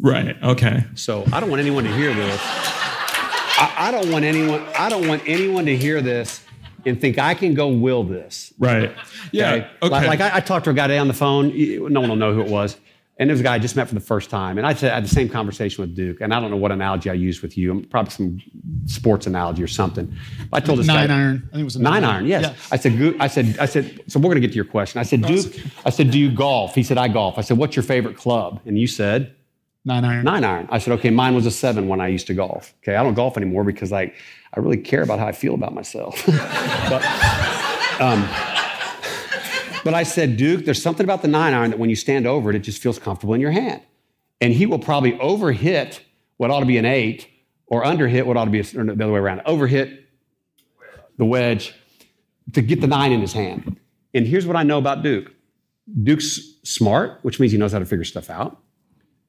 [0.00, 0.36] right?
[0.42, 2.40] Okay, So I don't want anyone to hear this.
[3.58, 4.62] I, I don't want anyone.
[4.76, 6.40] I don't want anyone to hear this
[6.86, 8.52] and think I can go will this.
[8.58, 8.92] right?
[9.32, 9.66] Yeah, Okay.
[9.82, 9.90] okay.
[9.90, 11.52] Like, like I, I talked to a guy today on the phone.
[11.92, 12.76] No one will know who it was.
[13.18, 14.58] And there was a guy I just met for the first time.
[14.58, 16.20] And I said- I had the same conversation with Duke.
[16.20, 17.80] And I don't know what analogy I used with you.
[17.88, 18.42] Probably some
[18.84, 20.14] sports analogy or something.
[20.52, 21.42] I told this Nine guy, iron.
[21.48, 22.54] I think it was a Nine iron, yes.
[22.70, 25.00] I said, "Goo-" I said, I said, so we're going to get to your question.
[25.00, 25.46] I said, Duke,
[25.86, 26.74] I said, do you golf?
[26.74, 27.38] He said, I golf.
[27.38, 28.60] I said, what's your favorite club?
[28.66, 29.32] And you said,
[29.86, 30.24] Nine iron.
[30.24, 30.66] Nine iron.
[30.70, 32.74] I said, okay, mine was a seven when I used to golf.
[32.82, 34.12] Okay, I don't golf anymore because I,
[34.54, 36.24] I really care about how I feel about myself.
[36.26, 37.02] but,
[38.00, 38.28] um,
[39.84, 42.50] but I said, Duke, there's something about the nine iron that when you stand over
[42.50, 43.82] it, it just feels comfortable in your hand.
[44.40, 46.00] And he will probably overhit
[46.36, 47.28] what ought to be an eight
[47.66, 49.40] or underhit what ought to be a, the other way around.
[49.46, 50.02] Overhit
[51.18, 51.74] the wedge
[52.52, 53.76] to get the nine in his hand.
[54.14, 55.32] And here's what I know about Duke
[56.02, 58.60] Duke's smart, which means he knows how to figure stuff out.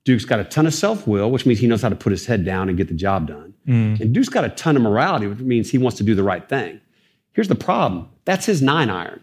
[0.08, 2.26] Duke's got a ton of self will, which means he knows how to put his
[2.26, 3.54] head down and get the job done.
[3.68, 4.00] Mm.
[4.00, 6.48] And Duke's got a ton of morality, which means he wants to do the right
[6.48, 6.80] thing.
[7.34, 9.22] Here's the problem that's his nine iron.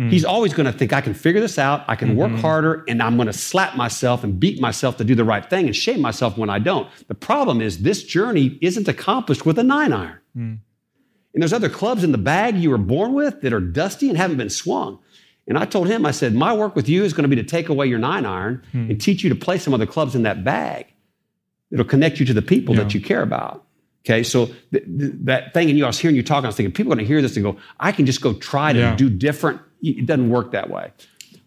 [0.00, 0.10] Mm.
[0.10, 2.16] He's always going to think, I can figure this out, I can mm-hmm.
[2.16, 5.48] work harder, and I'm going to slap myself and beat myself to do the right
[5.50, 6.88] thing and shame myself when I don't.
[7.08, 10.18] The problem is, this journey isn't accomplished with a nine iron.
[10.34, 10.58] Mm.
[11.34, 14.16] And there's other clubs in the bag you were born with that are dusty and
[14.16, 14.98] haven't been swung.
[15.48, 17.48] And I told him, I said, my work with you is going to be to
[17.48, 18.90] take away your nine iron hmm.
[18.90, 20.86] and teach you to play some other clubs in that bag
[21.70, 22.84] It'll connect you to the people yeah.
[22.84, 23.64] that you care about.
[24.06, 26.56] Okay, so th- th- that thing, and you, I was hearing you talking, I was
[26.56, 28.78] thinking, people are going to hear this and go, I can just go try to
[28.78, 28.96] yeah.
[28.96, 29.60] do different.
[29.82, 30.92] It doesn't work that way,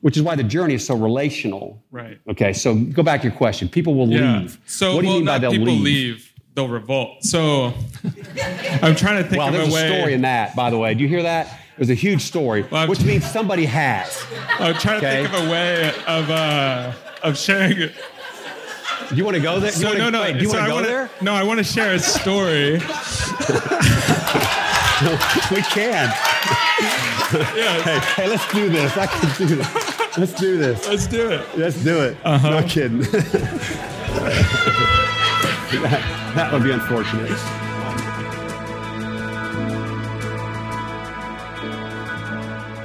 [0.02, 1.82] which is why the journey is so relational.
[1.90, 2.20] Right.
[2.30, 3.68] Okay, so go back to your question.
[3.68, 4.40] People will yeah.
[4.40, 4.60] leave.
[4.66, 5.84] So, what do you well, mean by they'll people leave?
[5.84, 6.34] leave?
[6.54, 7.24] They'll revolt.
[7.24, 7.68] So,
[8.84, 9.64] I'm trying to think wow, of a way.
[9.64, 10.94] Well, There's a story in that, by the way.
[10.94, 11.61] Do you hear that?
[11.78, 14.24] There's a huge story, well, which means somebody has.
[14.60, 15.24] I'm trying okay?
[15.24, 16.92] to think of a way of uh,
[17.24, 17.94] of sharing it.
[19.10, 19.72] Do you want to go there?
[19.72, 20.22] So, wanna, no, no.
[20.22, 21.10] Wait, do you so want to go wanna, there?
[21.22, 22.78] No, I want to share a story.
[22.78, 22.78] no,
[25.52, 26.14] we can.
[27.56, 27.82] yeah.
[27.82, 28.96] Hey, hey, let's do this.
[28.98, 30.18] I can do this.
[30.18, 30.88] Let's do this.
[30.88, 31.58] Let's do it.
[31.58, 32.18] Let's do it.
[32.24, 32.62] Uh-huh.
[32.62, 33.00] No kidding.
[35.82, 37.71] that, that would be unfortunate.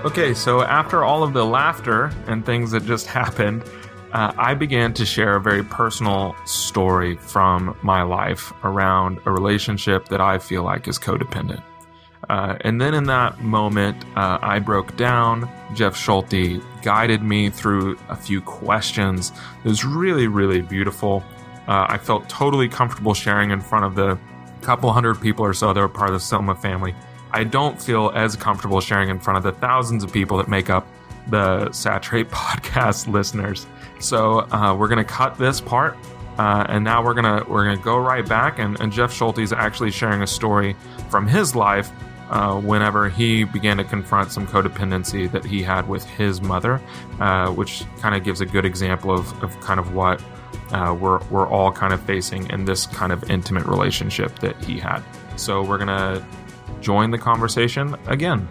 [0.07, 3.65] Okay, so after all of the laughter and things that just happened,
[4.13, 10.07] uh, I began to share a very personal story from my life around a relationship
[10.11, 11.61] that I feel like is codependent.
[12.31, 15.51] Uh, and then in that moment, uh, I broke down.
[15.75, 19.33] Jeff Schulte guided me through a few questions.
[19.65, 21.25] It was really, really beautiful.
[21.67, 24.17] Uh, I felt totally comfortable sharing in front of the
[24.63, 26.95] couple hundred people or so that were part of the Soma family.
[27.33, 30.71] I don't feel as comfortable sharing in front of the thousands of people that make
[30.71, 30.87] up
[31.29, 33.67] the Saturate podcast listeners.
[33.99, 35.97] So uh, we're gonna cut this part,
[36.39, 38.59] uh, and now we're gonna we're gonna go right back.
[38.59, 40.77] And, and Jeff Schulte is actually sharing a story
[41.11, 41.91] from his life
[42.31, 46.81] uh, whenever he began to confront some codependency that he had with his mother,
[47.21, 50.23] uh, which kind of gives a good example of, of kind of what
[50.73, 54.79] uh, we're, we're all kind of facing in this kind of intimate relationship that he
[54.79, 55.03] had.
[55.37, 56.25] So we're going to
[56.81, 58.49] join the conversation again.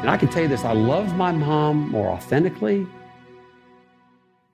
[0.00, 2.86] And I can tell you this I love my mom more authentically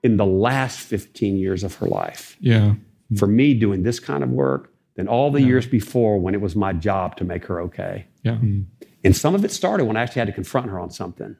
[0.02, 2.36] in the last 15 years of her life.
[2.40, 2.74] Yeah.
[3.16, 5.46] For me doing this kind of work than all the yeah.
[5.46, 8.06] years before when it was my job to make her okay.
[8.22, 8.36] Yeah.
[8.36, 8.66] Mm.
[9.04, 11.36] And some of it started when I actually had to confront her on something.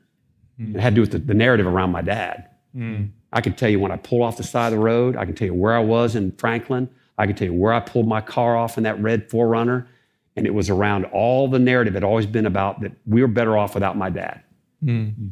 [0.60, 0.76] Mm.
[0.76, 2.48] It had to do with the, the narrative around my dad.
[2.76, 3.10] Mm.
[3.32, 5.16] I can tell you when I pulled off the side of the road.
[5.16, 6.88] I can tell you where I was in Franklin.
[7.18, 9.86] I can tell you where I pulled my car off in that red 4Runner.
[10.36, 13.56] And it was around all the narrative had always been about that we were better
[13.56, 14.42] off without my dad.
[14.84, 15.30] Mm.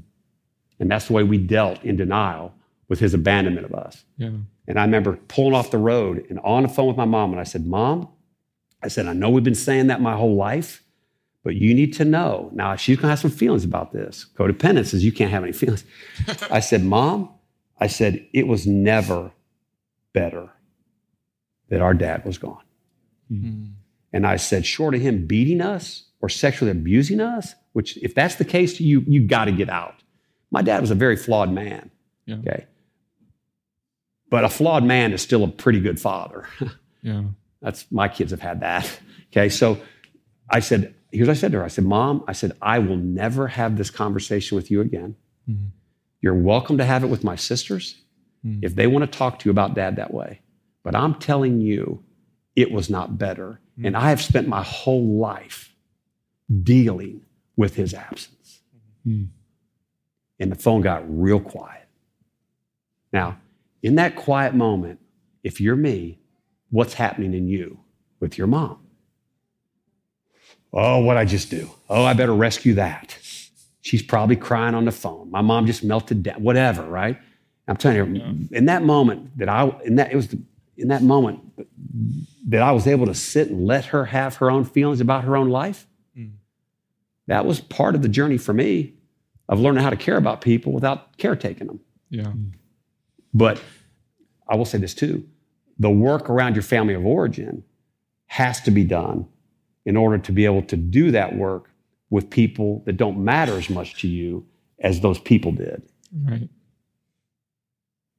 [0.80, 2.54] And that's the way we dealt in denial
[2.88, 4.04] with his abandonment of us.
[4.16, 4.30] Yeah.
[4.66, 7.40] And I remember pulling off the road and on the phone with my mom, and
[7.40, 8.08] I said, Mom,
[8.82, 10.82] I said, I know we've been saying that my whole life,
[11.42, 12.50] but you need to know.
[12.54, 14.26] Now, she's going to have some feelings about this.
[14.36, 15.84] Codependence says you can't have any feelings.
[16.50, 17.30] I said, Mom,
[17.78, 19.32] I said, it was never
[20.12, 20.50] better
[21.68, 22.62] that our dad was gone.
[23.30, 23.72] Mm-hmm.
[24.12, 28.36] And I said, short of him beating us or sexually abusing us, which if that's
[28.36, 30.02] the case, you you got to get out.
[30.50, 31.90] My dad was a very flawed man.
[32.26, 32.36] Yeah.
[32.36, 32.66] Okay.
[34.30, 36.46] But a flawed man is still a pretty good father.
[37.02, 37.22] yeah.
[37.60, 39.00] That's my kids have had that.
[39.34, 39.48] Okay.
[39.48, 39.80] So
[40.48, 41.64] I said, here's what I said to her.
[41.64, 45.16] I said, Mom, I said, I will never have this conversation with you again.
[45.50, 45.66] Mm-hmm.
[46.24, 47.96] You're welcome to have it with my sisters
[48.42, 48.58] mm.
[48.62, 50.40] if they want to talk to you about dad that way.
[50.82, 52.02] But I'm telling you,
[52.56, 53.60] it was not better.
[53.78, 53.88] Mm.
[53.88, 55.74] And I have spent my whole life
[56.62, 57.20] dealing
[57.56, 58.60] with his absence.
[59.06, 59.28] Mm.
[60.40, 61.88] And the phone got real quiet.
[63.12, 63.36] Now,
[63.82, 65.00] in that quiet moment,
[65.42, 66.20] if you're me,
[66.70, 67.80] what's happening in you
[68.18, 68.78] with your mom?
[70.72, 71.68] Oh, what I just do?
[71.90, 73.18] Oh, I better rescue that.
[73.84, 75.30] She's probably crying on the phone.
[75.30, 77.18] My mom just melted down, whatever, right?
[77.68, 78.20] I'm telling you,
[78.50, 78.58] yeah.
[78.58, 80.40] in that moment that I, in that, it was the,
[80.78, 81.40] in that moment
[82.48, 85.36] that I was able to sit and let her have her own feelings about her
[85.36, 85.86] own life.
[86.16, 86.32] Mm.
[87.26, 88.94] That was part of the journey for me.
[89.50, 91.80] of learning how to care about people without caretaking them.
[92.08, 92.32] Yeah.
[93.34, 93.60] But
[94.48, 95.26] I will say this too
[95.78, 97.64] the work around your family of origin
[98.28, 99.26] has to be done
[99.84, 101.73] in order to be able to do that work
[102.10, 104.46] with people that don't matter as much to you
[104.80, 105.82] as those people did.
[106.12, 106.48] Right.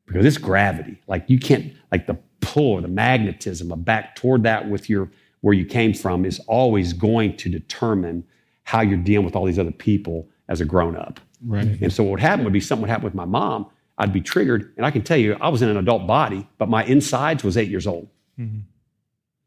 [0.07, 0.99] Because it's gravity.
[1.07, 5.09] Like you can't, like the pull or the magnetism of back toward that with your
[5.41, 8.23] where you came from is always going to determine
[8.63, 11.19] how you're dealing with all these other people as a grown up.
[11.45, 11.79] Right.
[11.81, 13.67] And so what would happen would be something would happen with my mom.
[13.97, 16.67] I'd be triggered, and I can tell you, I was in an adult body, but
[16.67, 18.63] my insides was eight years old, Mhm.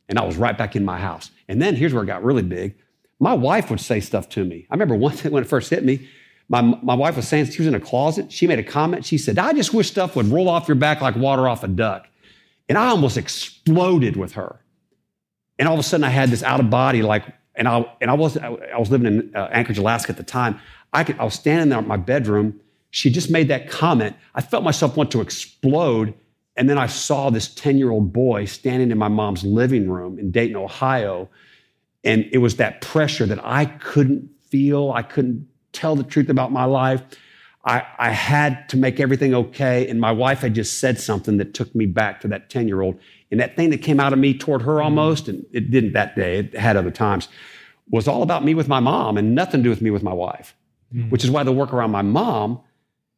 [0.08, 1.30] and I was right back in my house.
[1.48, 2.76] And then here's where it got really big.
[3.20, 4.66] My wife would say stuff to me.
[4.70, 6.08] I remember one when it first hit me.
[6.48, 8.32] My, my wife was saying she was in a closet.
[8.32, 9.04] She made a comment.
[9.04, 11.68] She said, "I just wish stuff would roll off your back like water off a
[11.68, 12.08] duck,"
[12.68, 14.60] and I almost exploded with her.
[15.58, 18.10] And all of a sudden, I had this out of body like, and I and
[18.10, 20.58] I was I was living in uh, Anchorage, Alaska at the time.
[20.92, 22.58] I could I was standing there in my bedroom.
[22.90, 24.16] She just made that comment.
[24.34, 26.14] I felt myself want to explode,
[26.56, 30.18] and then I saw this ten year old boy standing in my mom's living room
[30.18, 31.28] in Dayton, Ohio,
[32.04, 34.92] and it was that pressure that I couldn't feel.
[34.92, 37.02] I couldn't tell the truth about my life.
[37.64, 39.88] I, I had to make everything okay.
[39.88, 42.80] And my wife had just said something that took me back to that 10 year
[42.80, 42.98] old.
[43.30, 44.84] And that thing that came out of me toward her mm-hmm.
[44.84, 47.28] almost, and it didn't that day, it had other times,
[47.90, 50.12] was all about me with my mom and nothing to do with me with my
[50.12, 50.54] wife,
[50.94, 51.10] mm.
[51.10, 52.60] which is why the work around my mom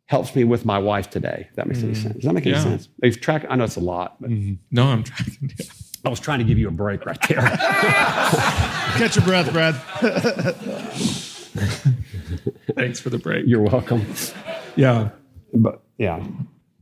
[0.06, 1.46] helps me with my wife today.
[1.50, 2.02] If that makes any mm.
[2.02, 2.14] sense.
[2.14, 2.88] Does that make any sense?
[2.98, 4.54] They've tracked, I know it's a lot, but mm-hmm.
[4.70, 5.52] No, I'm tracking.
[5.58, 5.66] Yeah.
[6.04, 7.40] I was trying to give you a break right there.
[8.96, 9.74] Catch your breath, Brad.
[12.74, 13.44] Thanks for the break.
[13.46, 14.06] You're welcome.
[14.76, 15.10] Yeah.
[15.52, 16.24] But yeah,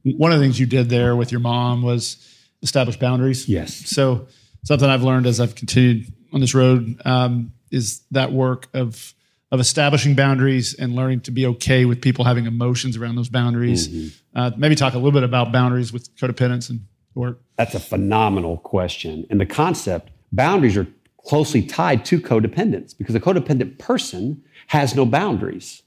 [0.04, 2.16] One of the things you did there with your mom was
[2.62, 3.48] establish boundaries.
[3.48, 3.74] yes.
[3.74, 4.28] So
[4.64, 9.14] something I've learned as I've continued on this road um, is that work of
[9.50, 14.14] of establishing boundaries and learning to be okay with people having emotions around those boundaries.
[14.34, 16.80] Uh, maybe talk a little bit about boundaries with codependence and
[17.18, 17.40] work.
[17.56, 19.26] That's a phenomenal question.
[19.28, 20.86] And the concept, boundaries are
[21.26, 25.82] closely tied to codependence because a codependent person has no boundaries.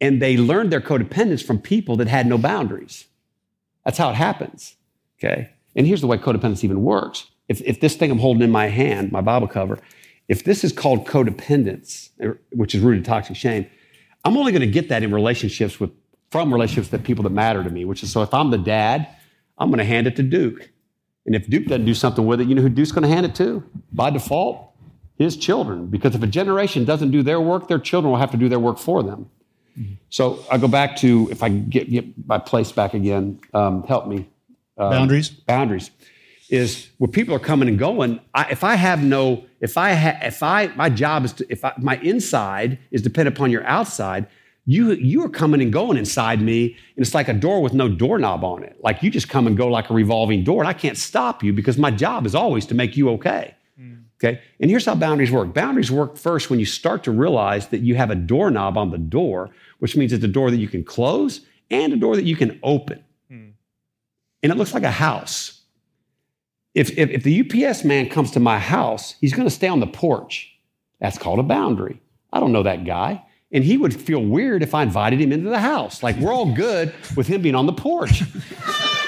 [0.00, 3.06] And they learned their codependence from people that had no boundaries.
[3.84, 4.76] That's how it happens.
[5.18, 5.50] Okay.
[5.76, 7.26] And here's the way codependence even works.
[7.48, 9.78] If, if this thing I'm holding in my hand, my Bible cover,
[10.28, 13.66] if this is called codependence, er, which is rooted in toxic shame,
[14.24, 15.90] I'm only going to get that in relationships with
[16.30, 19.08] from relationships that people that matter to me, which is so if I'm the dad,
[19.60, 20.70] I'm going to hand it to Duke.
[21.26, 23.26] And if Duke doesn't do something with it, you know who Duke's going to hand
[23.26, 23.62] it to?
[23.92, 24.72] By default,
[25.16, 25.86] his children.
[25.86, 28.58] Because if a generation doesn't do their work, their children will have to do their
[28.58, 29.30] work for them.
[30.08, 34.08] So I go back to, if I get, get my place back again, um, help
[34.08, 34.28] me.
[34.76, 35.30] boundaries.
[35.30, 35.90] Boundaries
[36.50, 38.20] is where people are coming and going.
[38.34, 41.64] I, if I have no, if I, ha, if I, my job is to, if
[41.64, 44.26] I, my inside is dependent upon your outside,
[44.70, 47.88] you you are coming and going inside me, and it's like a door with no
[47.88, 48.76] doorknob on it.
[48.80, 51.52] Like you just come and go like a revolving door, and I can't stop you
[51.52, 53.56] because my job is always to make you okay.
[53.80, 54.04] Mm.
[54.22, 54.40] Okay.
[54.60, 55.52] And here's how boundaries work.
[55.54, 58.98] Boundaries work first when you start to realize that you have a doorknob on the
[58.98, 62.36] door, which means it's a door that you can close and a door that you
[62.36, 63.02] can open.
[63.28, 63.52] Mm.
[64.44, 65.62] And it looks like a house.
[66.74, 69.80] If, if, if the UPS man comes to my house, he's going to stay on
[69.80, 70.56] the porch.
[71.00, 72.00] That's called a boundary.
[72.32, 73.24] I don't know that guy.
[73.52, 76.02] And he would feel weird if I invited him into the house.
[76.02, 78.22] Like we're all good with him being on the porch.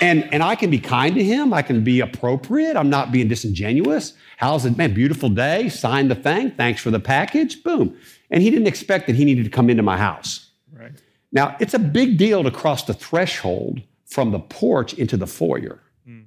[0.03, 1.55] And, and I can be kind to him.
[1.55, 2.77] I can be appropriate.
[2.77, 4.15] I'm not being disingenuous.
[4.37, 4.95] How's it, man?
[4.95, 5.69] Beautiful day.
[5.69, 6.51] Sign the thing.
[6.51, 7.63] Thanks for the package.
[7.63, 7.97] Boom.
[8.29, 10.51] And he didn't expect that he needed to come into my house.
[10.73, 10.91] Right.
[11.31, 15.81] Now, it's a big deal to cross the threshold from the porch into the foyer.
[16.05, 16.23] Hmm.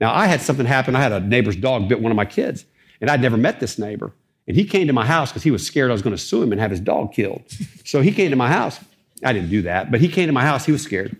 [0.00, 0.96] Now, I had something happen.
[0.96, 2.64] I had a neighbor's dog bit one of my kids,
[3.02, 4.14] and I'd never met this neighbor.
[4.48, 6.42] And he came to my house because he was scared I was going to sue
[6.42, 7.42] him and have his dog killed.
[7.84, 8.78] so he came to my house.
[9.24, 10.64] I didn't do that, but he came to my house.
[10.66, 11.16] He was scared.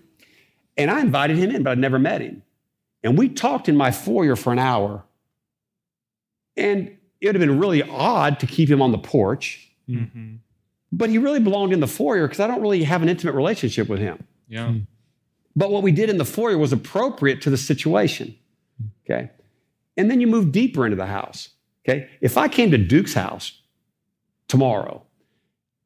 [0.77, 2.43] And I invited him in, but I'd never met him.
[3.03, 5.05] And we talked in my foyer for an hour.
[6.57, 10.35] And it would have been really odd to keep him on the porch, Mm-hmm.
[10.91, 13.89] but he really belonged in the foyer because I don't really have an intimate relationship
[13.89, 14.25] with him.
[14.49, 14.73] Yeah.
[15.55, 18.35] But what we did in the foyer was appropriate to the situation.
[19.05, 19.31] Okay.
[19.97, 21.51] And then you move deeper into the house.
[21.89, 22.09] Okay.
[22.21, 23.61] If I came to Duke's house
[24.49, 25.03] tomorrow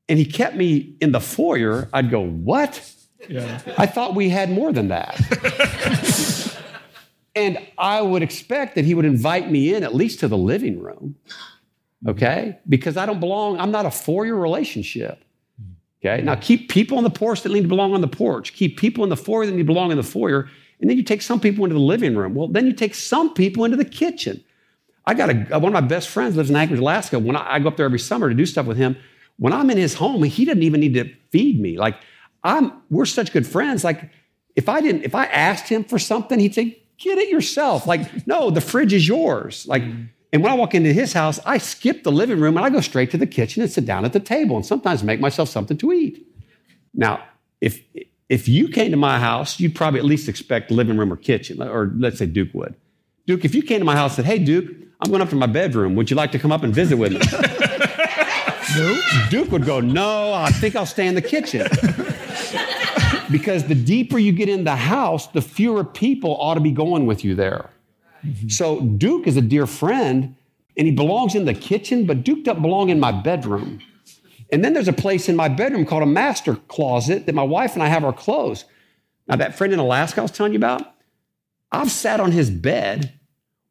[0.09, 2.93] and he kept me in the foyer, I'd go, What?
[3.29, 3.61] Yeah.
[3.77, 5.21] I thought we had more than that.
[7.35, 10.81] and I would expect that he would invite me in at least to the living
[10.81, 11.17] room.
[12.07, 12.59] Okay.
[12.67, 15.23] Because I don't belong, I'm not a foyer relationship.
[16.03, 16.23] Okay.
[16.23, 18.55] Now keep people on the porch that need to belong on the porch.
[18.55, 20.49] Keep people in the foyer that need to belong in the foyer.
[20.81, 22.35] And then you take some people into the living room.
[22.35, 24.43] Well, then you take some people into the kitchen.
[25.11, 27.19] I got a one of my best friends lives in Anchorage, Alaska.
[27.19, 28.97] When I, I go up there every summer to do stuff with him,
[29.39, 31.77] when I'm in his home, he doesn't even need to feed me.
[31.77, 31.97] Like
[32.45, 33.83] I'm, we're such good friends.
[33.83, 34.09] Like
[34.55, 38.25] if I didn't, if I asked him for something, he'd say, "Get it yourself." Like
[38.29, 39.67] no, the fridge is yours.
[39.67, 39.83] Like.
[39.83, 40.05] Mm-hmm.
[40.33, 42.81] And when I walk into his house, I skip the living room and I go
[42.81, 45.77] straight to the kitchen and sit down at the table and sometimes make myself something
[45.79, 46.25] to eat.
[46.95, 47.25] Now,
[47.61, 47.83] if
[48.29, 51.61] if you came to my house, you'd probably at least expect living room or kitchen,
[51.61, 52.77] or let's say Duke would.
[53.27, 55.37] Duke, if you came to my house and said, "Hey, Duke, I'm going up to
[55.37, 55.95] my bedroom.
[55.97, 57.19] Would you like to come up and visit with me?"
[58.77, 59.01] no.
[59.29, 61.69] Duke would go, "No, I think I'll stay in the kitchen."
[63.31, 67.07] because the deeper you get in the house, the fewer people ought to be going
[67.07, 67.71] with you there.
[68.25, 68.49] Mm-hmm.
[68.49, 70.35] So Duke is a dear friend,
[70.77, 73.81] and he belongs in the kitchen, but Duke doesn't belong in my bedroom.
[74.53, 77.75] And then there's a place in my bedroom called a master closet that my wife
[77.75, 78.65] and I have our clothes.
[79.29, 80.95] Now, that friend in Alaska I was telling you about,
[81.73, 83.19] I've sat on his bed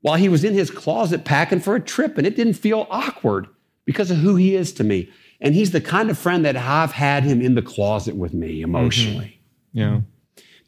[0.02, 3.48] while he was in his closet packing for a trip, and it didn't feel awkward
[3.86, 5.10] because of who he is to me.
[5.42, 8.62] And he's the kind of friend that I've had him in the closet with me
[8.62, 9.40] emotionally.
[9.76, 9.80] Mm-hmm.
[9.80, 10.02] Yeah.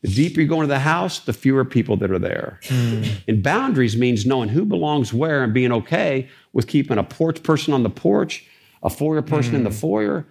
[0.02, 2.60] The deeper you go into the house, the fewer people that are there.
[2.64, 3.22] Mm.
[3.28, 7.74] And boundaries means knowing who belongs where and being okay with keeping a porch person
[7.74, 8.46] on the porch,
[8.82, 9.58] a foyer person mm.
[9.58, 9.80] in the mm.
[9.80, 10.26] foyer,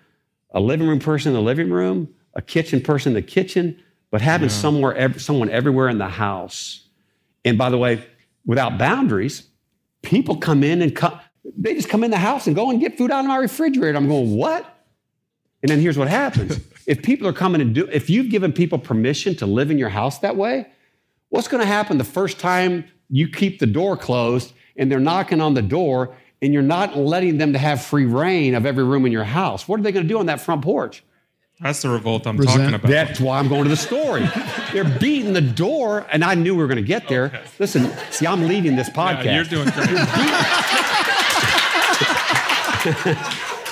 [0.53, 3.81] a living room person in the living room, a kitchen person in the kitchen,
[4.11, 4.55] but having yeah.
[4.55, 6.89] somewhere, someone everywhere in the house.
[7.45, 8.05] And by the way,
[8.45, 9.49] without boundaries,
[10.03, 12.99] people come in and come, they just come in the house and go and get
[12.99, 13.97] food out of my refrigerator.
[13.97, 14.67] I'm going, what?
[15.63, 16.61] And then here's what happens.
[16.87, 19.89] if people are coming and do, if you've given people permission to live in your
[19.89, 20.67] house that way,
[21.29, 25.41] what's going to happen the first time you keep the door closed and they're knocking
[25.41, 29.05] on the door and you're not letting them to have free rein of every room
[29.05, 29.69] in your house?
[29.69, 31.05] What are they going to do on that front porch?
[31.61, 32.59] That's the revolt I'm Resent.
[32.59, 32.89] talking about.
[32.89, 34.27] That's why I'm going to the story.
[34.73, 37.27] They're beating the door, and I knew we were going to get there.
[37.27, 37.43] Okay.
[37.59, 39.25] Listen, see, I'm leading this podcast.
[39.25, 39.91] Yeah, you're doing great.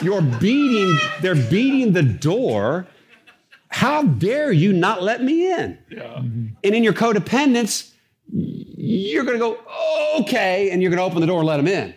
[0.02, 2.86] you're beating, they're beating the door
[3.70, 5.78] how dare you not let me in?
[5.90, 6.18] Yeah.
[6.18, 7.92] And in your codependence,
[8.32, 9.58] you're going to go,
[10.20, 11.94] okay, and you're going to open the door and let them in.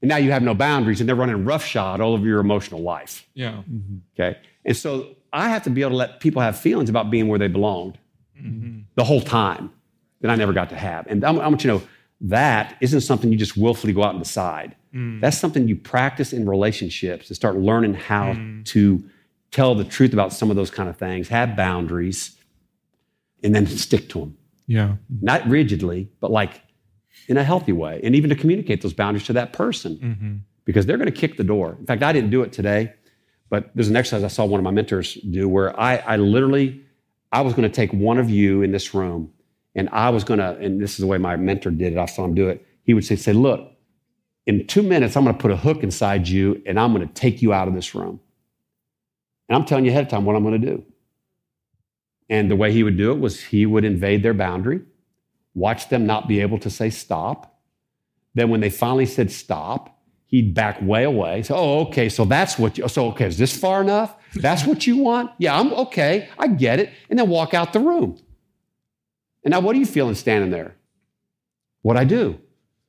[0.00, 3.26] And now you have no boundaries and they're running roughshod all over your emotional life.
[3.34, 3.62] Yeah.
[3.70, 3.98] Mm-hmm.
[4.18, 4.38] Okay.
[4.64, 7.38] And so I have to be able to let people have feelings about being where
[7.38, 7.98] they belonged
[8.40, 8.80] mm-hmm.
[8.94, 9.70] the whole time
[10.20, 11.06] that I never got to have.
[11.06, 11.82] And I want you to know
[12.22, 14.76] that isn't something you just willfully go out and decide.
[14.94, 15.20] Mm.
[15.20, 18.64] That's something you practice in relationships to start learning how mm.
[18.66, 19.02] to
[19.50, 22.36] tell the truth about some of those kind of things, have boundaries,
[23.42, 24.36] and then stick to them.
[24.66, 24.96] Yeah.
[25.20, 26.62] Not rigidly, but like
[27.28, 28.00] in a healthy way.
[28.04, 30.36] And even to communicate those boundaries to that person mm-hmm.
[30.64, 31.76] because they're going to kick the door.
[31.78, 32.92] In fact, I didn't do it today,
[33.52, 36.82] but there's an exercise I saw one of my mentors do where I, I literally,
[37.32, 39.30] I was going to take one of you in this room
[39.74, 42.06] and I was going to, and this is the way my mentor did it, I
[42.06, 42.66] saw him do it.
[42.84, 43.70] He would say, say, look,
[44.46, 47.12] in two minutes, I'm going to put a hook inside you and I'm going to
[47.12, 48.20] take you out of this room.
[49.50, 50.86] And I'm telling you ahead of time what I'm going to do.
[52.30, 54.80] And the way he would do it was he would invade their boundary,
[55.52, 57.60] watch them not be able to say stop.
[58.32, 59.91] Then when they finally said stop,
[60.32, 61.42] he'd back way away.
[61.42, 64.16] So, oh, okay, so that's what you, so, okay, is this far enough?
[64.34, 65.30] That's what you want?
[65.38, 66.90] Yeah, I'm okay, I get it.
[67.10, 68.18] And then walk out the room.
[69.44, 70.74] And now what are you feeling standing there?
[71.82, 72.40] What I do?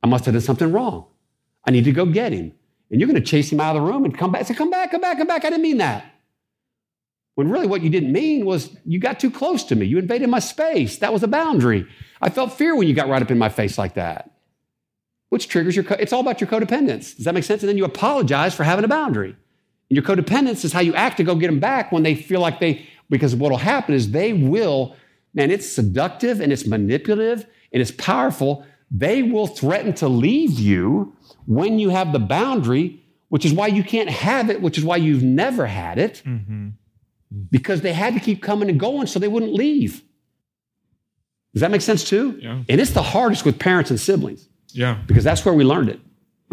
[0.01, 1.05] I must have done something wrong.
[1.65, 2.53] I need to go get him.
[2.89, 4.45] And you're going to chase him out of the room and come back.
[4.45, 5.43] Say, come back, come back, come back.
[5.43, 6.05] I didn't mean that.
[7.35, 9.85] When really what you didn't mean was you got too close to me.
[9.85, 10.99] You invaded my space.
[10.99, 11.87] That was a boundary.
[12.21, 14.31] I felt fear when you got right up in my face like that,
[15.33, 17.15] which triggers your, co- it's all about your codependence.
[17.15, 17.61] Does that make sense?
[17.61, 19.35] And then you apologize for having a boundary.
[19.89, 22.39] And your codependence is how you act to go get them back when they feel
[22.39, 24.95] like they, because what will happen is they will,
[25.33, 28.65] man, it's seductive and it's manipulative and it's powerful.
[28.89, 31.15] They will threaten to leave you
[31.45, 34.95] when you have the boundary, which is why you can't have it, which is why
[34.95, 36.21] you've never had it.
[36.25, 36.69] Mm-hmm
[37.49, 40.03] because they had to keep coming and going so they wouldn't leave.
[41.53, 42.39] Does that make sense too?
[42.41, 42.63] Yeah.
[42.69, 44.47] And it's the hardest with parents and siblings.
[44.73, 44.99] Yeah.
[45.07, 45.99] Because that's where we learned it.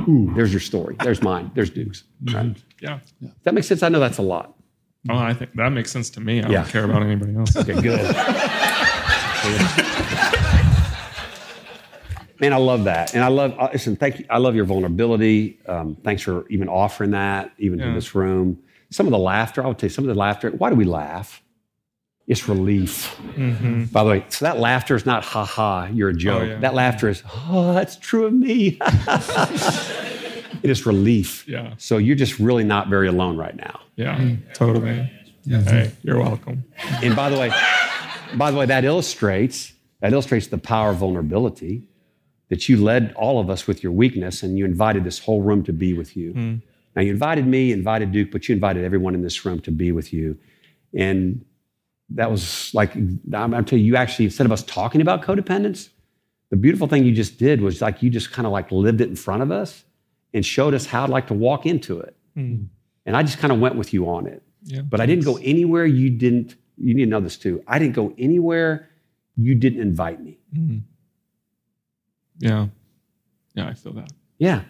[0.08, 0.96] Ooh, there's your story.
[1.00, 1.50] There's mine.
[1.54, 2.04] There's Duke's.
[2.24, 2.36] Mm-hmm.
[2.36, 2.62] Right?
[2.80, 3.00] Yeah.
[3.20, 3.30] yeah.
[3.42, 3.82] That makes sense?
[3.82, 4.54] I know that's a lot.
[5.08, 6.42] Oh, I think that makes sense to me.
[6.42, 6.62] I yeah.
[6.62, 7.56] don't care about anybody else.
[7.56, 8.00] Okay, good.
[12.40, 13.54] Man, I love that, and I love.
[13.58, 14.26] Uh, listen, thank you.
[14.28, 15.58] I love your vulnerability.
[15.66, 17.88] Um, thanks for even offering that, even yeah.
[17.88, 18.62] in this room.
[18.90, 20.84] Some of the laughter, I would tell you, some of the laughter, why do we
[20.84, 21.42] laugh?
[22.30, 23.16] It's relief.
[23.34, 23.86] Mm-hmm.
[23.86, 26.42] By the way, so that laughter is not ha ha, you're a joke.
[26.42, 26.58] Oh, yeah.
[26.60, 28.78] That laughter is, oh, that's true of me.
[30.62, 31.44] it is relief.
[31.48, 31.74] Yeah.
[31.76, 33.80] So you're just really not very alone right now.
[33.96, 34.52] Yeah, mm-hmm.
[34.52, 35.10] totally.
[35.42, 35.62] Yeah.
[35.62, 36.62] Hey, you're welcome.
[37.02, 37.50] And by the way,
[38.36, 41.82] by the way, that illustrates that illustrates the power of vulnerability
[42.48, 45.64] that you led all of us with your weakness and you invited this whole room
[45.64, 46.32] to be with you.
[46.32, 46.62] Mm.
[46.94, 49.90] Now, you invited me, invited Duke, but you invited everyone in this room to be
[49.90, 50.38] with you.
[50.94, 51.44] And
[52.14, 55.90] that was like, I'm, I'm telling you, you actually, instead of us talking about codependence,
[56.50, 59.08] the beautiful thing you just did was like you just kind of like lived it
[59.08, 59.84] in front of us
[60.34, 62.16] and showed us how like to walk into it.
[62.36, 62.66] Mm.
[63.06, 64.42] And I just kind of went with you on it.
[64.64, 64.82] Yeah.
[64.82, 67.62] But I didn't go anywhere you didn't, you need to know this too.
[67.66, 68.88] I didn't go anywhere
[69.36, 70.38] you didn't invite me.
[70.54, 70.82] Mm.
[72.38, 72.66] Yeah.
[73.54, 74.10] Yeah, I feel that.
[74.38, 74.62] Yeah.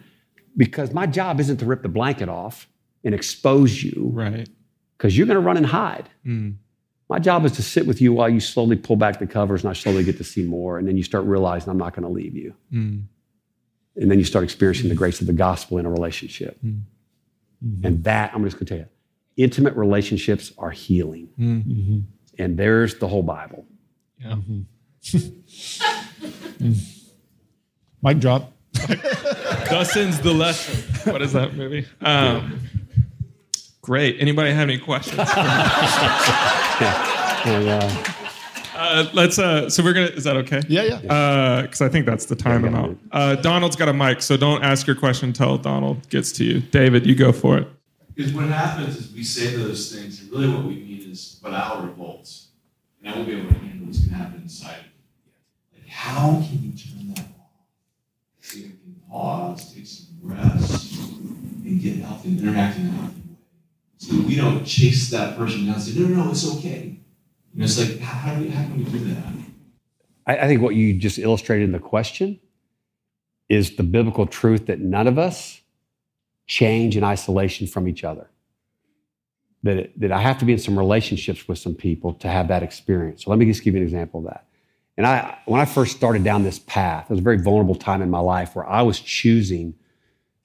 [0.55, 2.67] Because my job isn't to rip the blanket off
[3.03, 4.47] and expose you Right.
[4.97, 6.09] because you're going to run and hide.
[6.25, 6.55] Mm.
[7.11, 9.69] My job is to sit with you while you slowly pull back the covers and
[9.69, 10.77] I slowly get to see more.
[10.77, 12.55] And then you start realizing I'm not going to leave you.
[12.71, 13.03] Mm.
[13.97, 16.57] And then you start experiencing the grace of the gospel in a relationship.
[16.65, 16.83] Mm.
[17.83, 18.87] And that, I'm just going to tell you,
[19.35, 21.27] intimate relationships are healing.
[21.37, 22.03] Mm.
[22.39, 23.65] And there's the whole Bible.
[24.17, 24.37] Yeah.
[28.01, 28.53] Mic drop.
[28.73, 31.11] Thus ends the lesson.
[31.11, 31.85] What is that movie?
[31.99, 32.57] Um,
[33.81, 34.17] great.
[34.19, 35.17] Anybody have any questions?
[37.43, 38.03] And, uh,
[38.75, 39.39] Uh, let's.
[39.39, 40.05] Uh, so we're gonna.
[40.07, 40.61] Is that okay?
[40.67, 41.61] Yeah, yeah.
[41.63, 42.99] Because I think that's the time Yeah, amount.
[43.11, 46.59] Uh, Donald's got a mic, so don't ask your question until Donald gets to you.
[46.59, 47.67] David, you go for it.
[48.15, 51.53] Because what happens is we say those things, and really what we mean is, but
[51.53, 52.29] I'll revolt.
[53.03, 54.91] And I won't be able to handle what's going to happen inside of me.
[55.79, 57.25] Like, how can you turn that off?
[58.41, 60.97] So you can pause, take some breaths,
[61.65, 63.17] and get healthy and interact in a healthy way.
[64.01, 66.97] So we don't chase that person down and say, no, no, no, it's okay.
[67.53, 69.23] You know, it's like, how, do we, how can we do that?
[70.25, 72.39] I, I think what you just illustrated in the question
[73.47, 75.61] is the biblical truth that none of us
[76.47, 78.27] change in isolation from each other.
[79.61, 82.47] That, it, that I have to be in some relationships with some people to have
[82.47, 83.25] that experience.
[83.25, 84.47] So let me just give you an example of that.
[84.97, 88.01] And I, when I first started down this path, it was a very vulnerable time
[88.01, 89.75] in my life where I was choosing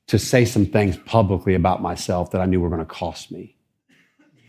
[0.08, 3.56] to say some things publicly about myself that I knew were going to cost me.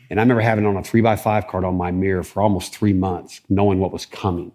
[0.10, 2.76] And I remember having on a three by five card on my mirror for almost
[2.76, 4.51] three months, knowing what was coming.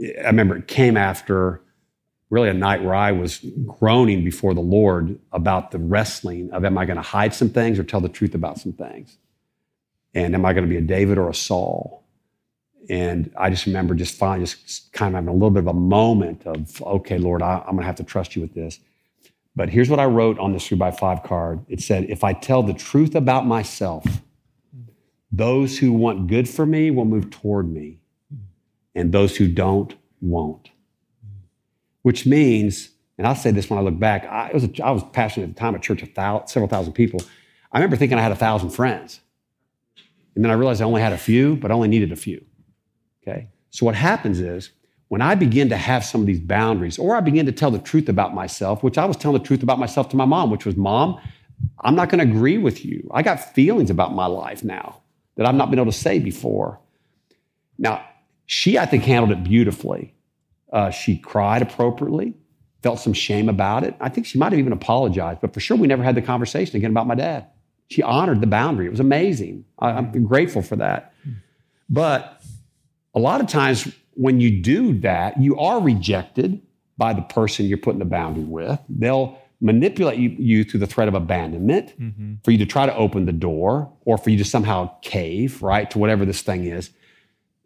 [0.00, 1.60] I remember it came after
[2.30, 6.76] really a night where I was groaning before the Lord about the wrestling of am
[6.76, 9.16] I going to hide some things or tell the truth about some things?
[10.14, 12.04] And am I going to be a David or a Saul?
[12.90, 15.74] And I just remember just finally just kind of having a little bit of a
[15.74, 18.78] moment of, okay, Lord, I, I'm going to have to trust you with this.
[19.58, 21.64] But here's what I wrote on this three by five card.
[21.68, 24.04] It said, if I tell the truth about myself,
[25.32, 27.98] those who want good for me will move toward me,
[28.94, 30.70] and those who don't won't.
[32.02, 35.02] Which means, and I'll say this when I look back, I, was, a, I was
[35.02, 37.20] pastoring at the time a church of thou, several thousand people.
[37.72, 39.18] I remember thinking I had a thousand friends.
[40.36, 42.44] And then I realized I only had a few, but I only needed a few.
[43.22, 43.48] Okay?
[43.70, 44.70] So what happens is,
[45.08, 47.78] when I begin to have some of these boundaries, or I begin to tell the
[47.78, 50.66] truth about myself, which I was telling the truth about myself to my mom, which
[50.66, 51.18] was, Mom,
[51.80, 53.08] I'm not going to agree with you.
[53.12, 55.00] I got feelings about my life now
[55.36, 56.78] that I've not been able to say before.
[57.78, 58.04] Now,
[58.46, 60.14] she, I think, handled it beautifully.
[60.72, 62.34] Uh, she cried appropriately,
[62.82, 63.94] felt some shame about it.
[64.00, 66.76] I think she might have even apologized, but for sure, we never had the conversation
[66.76, 67.46] again about my dad.
[67.88, 68.86] She honored the boundary.
[68.86, 69.64] It was amazing.
[69.78, 71.14] I, I'm grateful for that.
[71.88, 72.42] But
[73.14, 76.60] a lot of times, when you do that, you are rejected
[76.96, 78.80] by the person you're putting the boundary with.
[78.88, 81.94] They'll manipulate you, you through the threat of abandonment
[82.44, 85.88] for you to try to open the door or for you to somehow cave, right,
[85.92, 86.90] to whatever this thing is,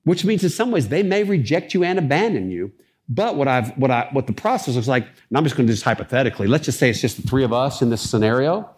[0.05, 2.70] which means in some ways they may reject you and abandon you.
[3.09, 5.72] But what I've what I what the process looks like, and I'm just going to
[5.72, 8.70] just hypothetically, let's just say it's just the three of us in this scenario.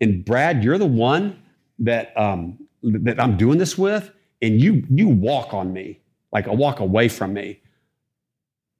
[0.00, 1.42] And Brad, you're the one
[1.80, 6.00] that um, that I'm doing this with, and you you walk on me,
[6.36, 7.62] like a walk away from me.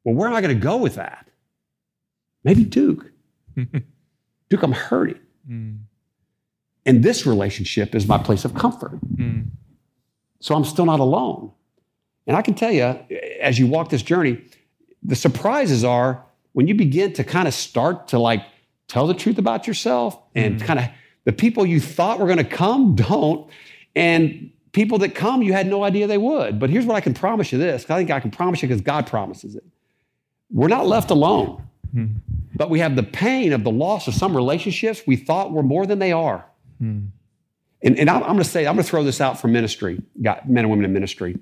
[0.04, 1.26] Well, where am I going to go with that?
[2.44, 3.10] Maybe Duke.
[4.50, 5.20] Duke, I'm hurting.
[5.50, 5.78] Mm.
[6.84, 9.00] And this relationship is my place of comfort.
[9.14, 9.46] Mm.
[10.40, 11.50] So I'm still not alone.
[12.26, 12.84] And I can tell you,
[13.40, 14.44] as you walk this journey,
[15.02, 18.44] the surprises are when you begin to kind of start to like
[18.86, 20.86] tell the truth about yourself and kind of
[21.24, 23.48] the people you thought were going to come don't.
[23.94, 26.60] And people that come, you had no idea they would.
[26.60, 27.88] But here's what I can promise you this.
[27.88, 29.64] I think I can promise you because God promises it.
[30.50, 32.06] We're not left alone, hmm.
[32.54, 35.86] but we have the pain of the loss of some relationships we thought were more
[35.86, 36.44] than they are.
[36.78, 37.06] Hmm.
[37.82, 40.02] And, and I'm, I'm going to say, I'm going to throw this out for ministry,
[40.20, 41.38] got men and women in ministry.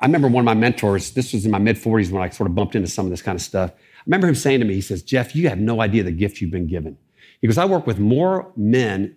[0.00, 2.48] I remember one of my mentors, this was in my mid 40s when I sort
[2.48, 3.72] of bumped into some of this kind of stuff.
[3.72, 6.40] I remember him saying to me, he says, Jeff, you have no idea the gift
[6.40, 6.96] you've been given.
[7.40, 9.16] He goes, I work with more men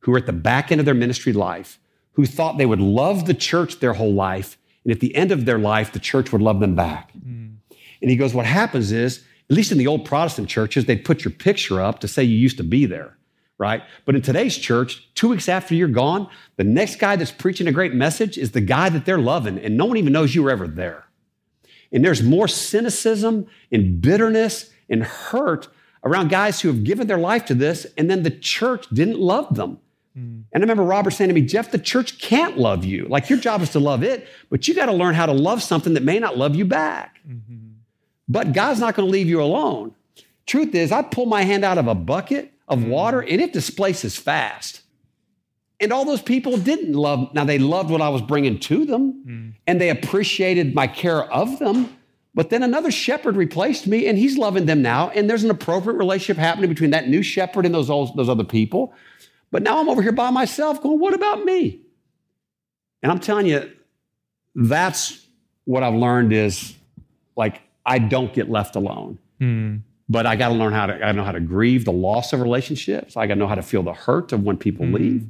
[0.00, 1.78] who are at the back end of their ministry life
[2.12, 4.58] who thought they would love the church their whole life.
[4.84, 7.12] And at the end of their life, the church would love them back.
[7.14, 7.56] Mm.
[8.00, 11.24] And he goes, What happens is, at least in the old Protestant churches, they'd put
[11.24, 13.16] your picture up to say you used to be there.
[13.58, 13.82] right?
[14.04, 17.72] But in today's church, two weeks after you're gone, the next guy that's preaching a
[17.72, 20.50] great message is the guy that they're loving, and no one even knows you were
[20.50, 21.04] ever there.
[21.92, 25.68] And there's more cynicism and bitterness and hurt
[26.02, 29.54] around guys who have given their life to this, and then the church didn't love
[29.54, 29.78] them.
[30.16, 30.44] Mm.
[30.52, 33.06] And I remember Robert saying to me, Jeff, the church can't love you.
[33.08, 35.62] Like your job is to love it, but you got to learn how to love
[35.62, 37.20] something that may not love you back.
[37.28, 37.68] Mm-hmm.
[38.28, 39.94] But God's not going to leave you alone.
[40.46, 42.90] Truth is, I pull my hand out of a bucket of mm-hmm.
[42.90, 44.82] water and it displaces fast.
[45.80, 49.24] And all those people didn't love, now they loved what I was bringing to them
[49.26, 49.52] mm.
[49.66, 51.96] and they appreciated my care of them.
[52.34, 55.10] But then another shepherd replaced me and he's loving them now.
[55.10, 58.44] And there's an appropriate relationship happening between that new shepherd and those, old, those other
[58.44, 58.94] people.
[59.52, 61.78] But now I'm over here by myself going, what about me?
[63.02, 63.70] And I'm telling you,
[64.54, 65.24] that's
[65.64, 66.74] what I've learned is
[67.36, 69.18] like, I don't get left alone.
[69.38, 69.76] Hmm.
[70.08, 72.32] But I got to learn how to, I gotta know how to grieve the loss
[72.32, 73.16] of relationships.
[73.16, 74.94] I got to know how to feel the hurt of when people hmm.
[74.94, 75.26] leave.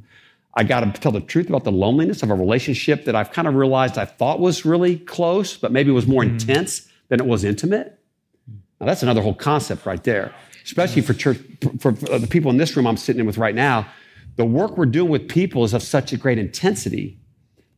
[0.55, 3.47] I got to tell the truth about the loneliness of a relationship that I've kind
[3.47, 6.31] of realized I thought was really close, but maybe was more hmm.
[6.31, 7.99] intense than it was intimate.
[8.79, 11.39] Now, that's another whole concept right there, especially for church,
[11.79, 13.87] for, for the people in this room I'm sitting in with right now.
[14.35, 17.19] The work we're doing with people is of such a great intensity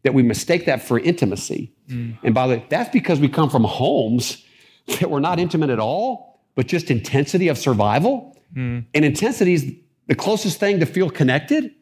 [0.03, 1.73] that we mistake that for intimacy.
[1.89, 2.17] Mm.
[2.23, 4.45] And by the way, that's because we come from homes
[4.99, 8.37] that were not intimate at all, but just intensity of survival.
[8.55, 8.85] Mm.
[8.93, 9.73] And intensity is
[10.07, 11.73] the closest thing to feel connected.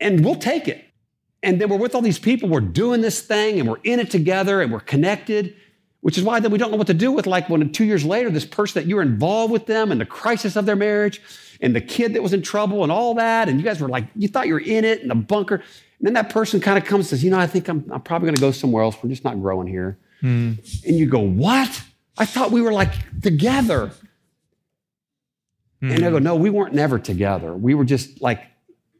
[0.00, 0.84] And we'll take it.
[1.42, 4.10] And then we're with all these people, we're doing this thing and we're in it
[4.10, 5.54] together and we're connected,
[6.06, 8.04] which is why then we don't know what to do with like when two years
[8.04, 11.20] later, this person that you were involved with them and the crisis of their marriage
[11.60, 13.48] and the kid that was in trouble and all that.
[13.48, 15.56] And you guys were like, you thought you were in it in the bunker.
[15.56, 15.64] And
[16.06, 18.26] then that person kind of comes and says, you know, I think I'm, I'm probably
[18.26, 18.96] going to go somewhere else.
[19.02, 19.98] We're just not growing here.
[20.20, 20.52] Hmm.
[20.86, 21.82] And you go, what?
[22.16, 23.90] I thought we were like together.
[25.82, 26.22] And I go, hmm.
[26.22, 27.52] no, we weren't never together.
[27.52, 28.44] We were just like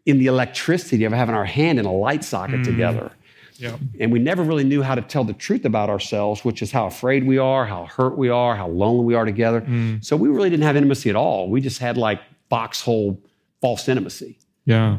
[0.06, 2.64] in the electricity of having our hand in a light socket hmm.
[2.64, 3.12] together.
[3.58, 3.76] Yeah.
[4.00, 6.86] And we never really knew how to tell the truth about ourselves, which is how
[6.86, 9.62] afraid we are, how hurt we are, how lonely we are together.
[9.62, 10.04] Mm.
[10.04, 11.48] So we really didn't have intimacy at all.
[11.48, 13.20] We just had like foxhole
[13.60, 14.38] false intimacy.
[14.64, 14.98] Yeah.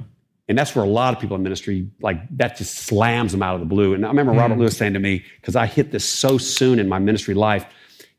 [0.50, 3.56] And that's where a lot of people in ministry, like that just slams them out
[3.56, 3.94] of the blue.
[3.94, 4.60] And I remember Robert mm.
[4.60, 7.66] Lewis saying to me, because I hit this so soon in my ministry life,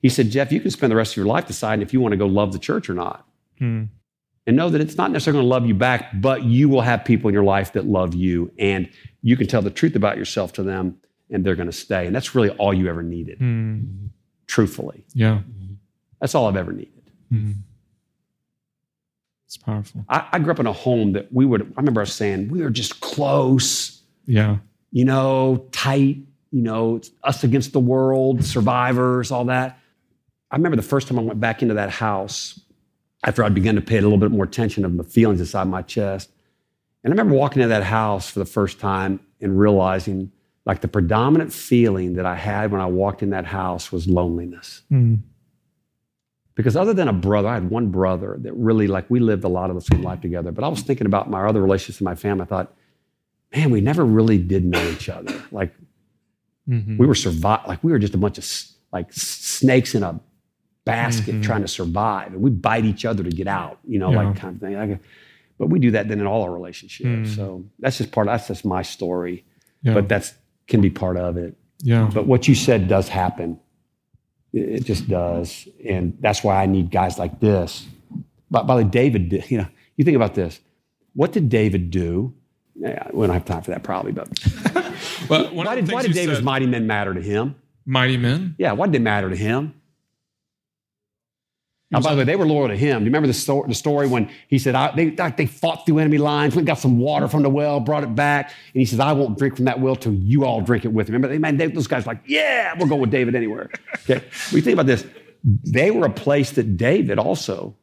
[0.01, 2.12] he said, Jeff, you can spend the rest of your life deciding if you want
[2.12, 3.26] to go love the church or not.
[3.59, 3.84] Hmm.
[4.49, 7.05] And know that it's not necessarily going to love you back, but you will have
[7.05, 8.51] people in your life that love you.
[8.59, 8.89] And
[9.21, 10.97] you can tell the truth about yourself to them
[11.31, 12.07] and they're going to stay.
[12.07, 14.07] And that's really all you ever needed, hmm.
[14.47, 15.05] truthfully.
[15.13, 15.43] Yeah.
[16.19, 17.11] That's all I've ever needed.
[17.31, 17.53] Hmm.
[19.45, 20.07] It's powerful.
[20.09, 22.63] I, I grew up in a home that we would, I remember us saying, we
[22.63, 24.01] were just close.
[24.25, 24.59] Yeah.
[24.93, 26.17] you know, tight,
[26.53, 29.79] you know, it's us against the world, survivors, all that.
[30.51, 32.59] I remember the first time I went back into that house
[33.25, 35.83] after I'd begun to pay a little bit more attention of the feelings inside my
[35.83, 36.31] chest.
[37.03, 40.33] And I remember walking into that house for the first time and realizing
[40.66, 44.83] like the predominant feeling that I had when I walked in that house was loneliness.
[44.89, 45.16] Hmm.
[46.55, 49.49] Because other than a brother, I had one brother that really like we lived a
[49.49, 50.51] lot of the same life together.
[50.51, 52.43] But I was thinking about my other relationships in my family.
[52.43, 52.75] I thought,
[53.55, 55.41] man, we never really did know each other.
[55.53, 55.73] Like
[56.69, 56.99] mm-hmm.
[56.99, 58.45] we were survive, like we were just a bunch of
[58.93, 60.21] like snakes in a
[60.93, 61.43] basket mm-hmm.
[61.43, 63.78] trying to survive, and we bite each other to get out.
[63.86, 64.22] You know, Yeah.
[64.22, 64.74] like kind of thing.
[64.76, 65.01] Like,
[65.59, 67.30] but we do that then in all our relationships.
[67.30, 67.36] Mm.
[67.36, 68.28] So that's just part.
[68.28, 69.45] Of that's just my story.
[69.82, 69.95] Yeah.
[69.95, 70.34] But that's
[70.66, 71.57] can be part of it.
[71.82, 72.11] yeah.
[72.12, 73.59] But what you said does happen.
[74.53, 75.68] It it just does.
[75.84, 77.86] And that's why I need guys like this.
[78.51, 80.61] By, by the way, David, did- you know, you think about this.
[81.14, 82.32] What did David do?
[82.74, 84.28] Yeah, we don't have time for that probably, but
[85.28, 87.57] one why did, why did David's said- mighty men matter to him?
[87.84, 88.55] mighty men?
[88.59, 89.74] Yeah, why did they matter to him?
[91.91, 92.99] Now, by the way, they were loyal to him.
[92.99, 96.01] Do you remember the, sto- the story when he said, I, they, they fought through
[96.01, 98.84] enemy lines, went and got some water from the well, brought it back, and he
[98.84, 101.14] says, I won't drink from that well till you all drink it with me.
[101.14, 103.70] Remember, they, man, they, those guys were like, yeah, we'll go with David anywhere.
[104.05, 104.22] Okay,
[104.53, 105.07] we think about this.
[105.43, 107.74] They were a place that David also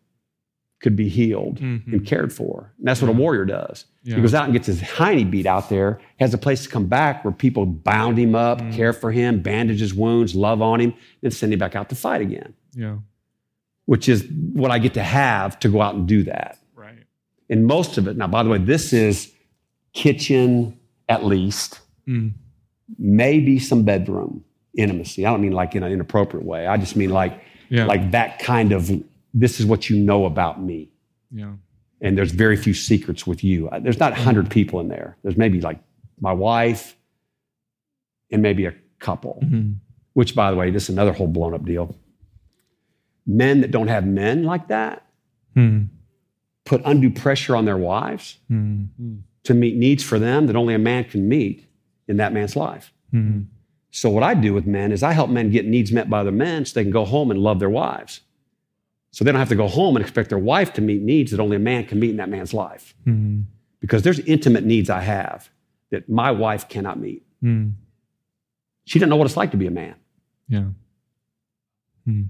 [0.82, 1.94] could be healed mm-hmm.
[1.94, 2.72] and cared for.
[2.78, 3.22] And that's what a mm-hmm.
[3.22, 3.86] warrior does.
[4.04, 4.18] Yeah.
[4.18, 6.86] He goes out and gets his hiney beat out there, has a place to come
[6.86, 8.76] back where people bound him up, mm.
[8.76, 11.96] care for him, bandage his wounds, love on him, then send him back out to
[11.96, 12.98] fight again Yeah.
[13.86, 16.58] Which is what I get to have to go out and do that.
[16.76, 16.98] Right.
[17.50, 19.32] And most of it, now, by the way, this is
[19.94, 20.78] kitchen
[21.10, 22.34] at least, Mm.
[23.00, 24.44] maybe some bedroom
[24.78, 25.26] intimacy.
[25.26, 26.68] I don't mean like in an inappropriate way.
[26.68, 27.86] I just mean like, Yeah.
[27.86, 28.92] like that kind of,
[29.34, 30.90] this is what you know about me.
[31.32, 31.54] Yeah.
[32.02, 33.70] And there's very few secrets with you.
[33.82, 35.18] There's not 100 people in there.
[35.24, 35.80] There's maybe like
[36.20, 36.96] my wife
[38.32, 39.76] and maybe a couple, Mhm.
[40.14, 41.96] which, by the way, this is another whole blown up deal.
[43.26, 45.06] Men that don't have men like that,
[45.56, 45.84] Hmm.
[46.66, 48.86] put undue pressure on their wives hmm.
[49.44, 51.66] to meet needs for them that only a man can meet
[52.08, 52.94] in that man's life.
[53.12, 53.44] Hmm.
[53.92, 56.32] So what I do with men is I help men get needs met by other
[56.32, 58.20] men so they can go home and love their wives.
[59.12, 61.40] So they don't have to go home and expect their wife to meet needs that
[61.40, 62.94] only a man can meet in that man's life.
[63.06, 63.44] Hmm.
[63.80, 65.50] Because there's intimate needs I have
[65.92, 67.24] that my wife cannot meet.
[68.84, 69.96] She doesn't know what it's like to be a man.
[70.50, 70.66] Yeah.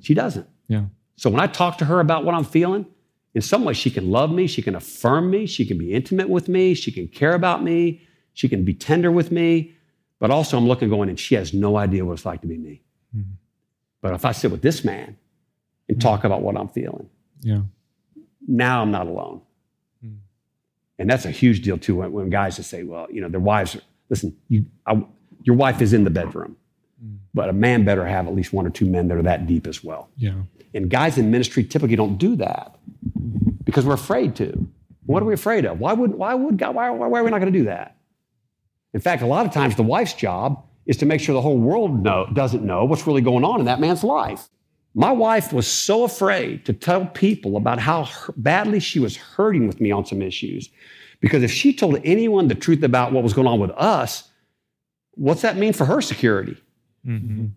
[0.02, 0.48] She doesn't.
[0.68, 0.86] Yeah.
[1.16, 2.86] So when I talk to her about what I'm feeling,
[3.34, 6.30] in some way she can love me, she can affirm me, she can be intimate
[6.30, 8.02] with me, she can care about me,
[8.34, 9.74] she can be tender with me.
[10.20, 12.58] But also I'm looking going, and she has no idea what it's like to be
[12.58, 12.82] me.
[13.16, 13.32] Mm-hmm.
[14.02, 15.18] But if I sit with this man
[15.90, 17.10] and talk about what I'm feeling,
[17.42, 17.62] Yeah.
[18.48, 19.42] now I'm not alone.
[20.04, 20.18] Mm.
[21.00, 23.40] And that's a huge deal too when, when guys just say, well, you know, their
[23.40, 25.04] wives, are, listen, you, I,
[25.44, 26.56] your wife is in the bedroom,
[27.04, 27.18] mm.
[27.34, 29.68] but a man better have at least one or two men that are that deep
[29.68, 30.10] as well.
[30.18, 30.34] Yeah.
[30.76, 32.76] And guys in ministry typically don't do that
[33.64, 34.68] because we're afraid to.
[35.06, 35.80] What are we afraid of?
[35.80, 37.98] Why would, why would God, why, why, are we not going to do that?
[38.94, 41.58] In fact, a lot of times the wife's job is to make sure the whole
[41.58, 44.50] world know, doesn't know what's really going on in that man's life.
[44.94, 49.82] My wife was so afraid to tell people about how badly she was hurting with
[49.82, 50.70] me on some issues.
[51.20, 54.30] Because if she told anyone the truth about what was going on with us,
[55.12, 56.58] what's that mean for her security?
[57.06, 57.48] Mm-hmm.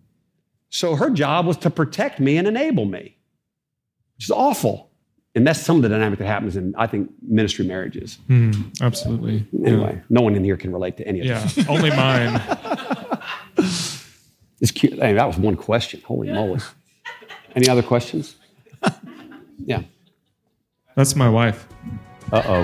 [0.69, 3.17] So her job was to protect me and enable me,
[4.17, 4.89] which is awful.
[5.35, 8.17] And that's some of the dynamic that happens in, I think, ministry marriages.
[8.81, 9.45] Absolutely.
[9.65, 11.39] Anyway, no one in here can relate to any of Yeah.
[11.43, 11.57] this.
[11.57, 11.65] Yeah.
[11.69, 12.41] Only mine.
[14.61, 14.93] It's cute.
[14.99, 16.01] Hey, that was one question.
[16.03, 16.59] Holy moly.
[17.55, 18.35] Any other questions?
[19.65, 19.83] Yeah.
[20.95, 21.67] That's my wife.
[22.31, 22.61] Uh oh.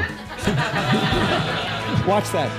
[2.08, 2.52] Watch that.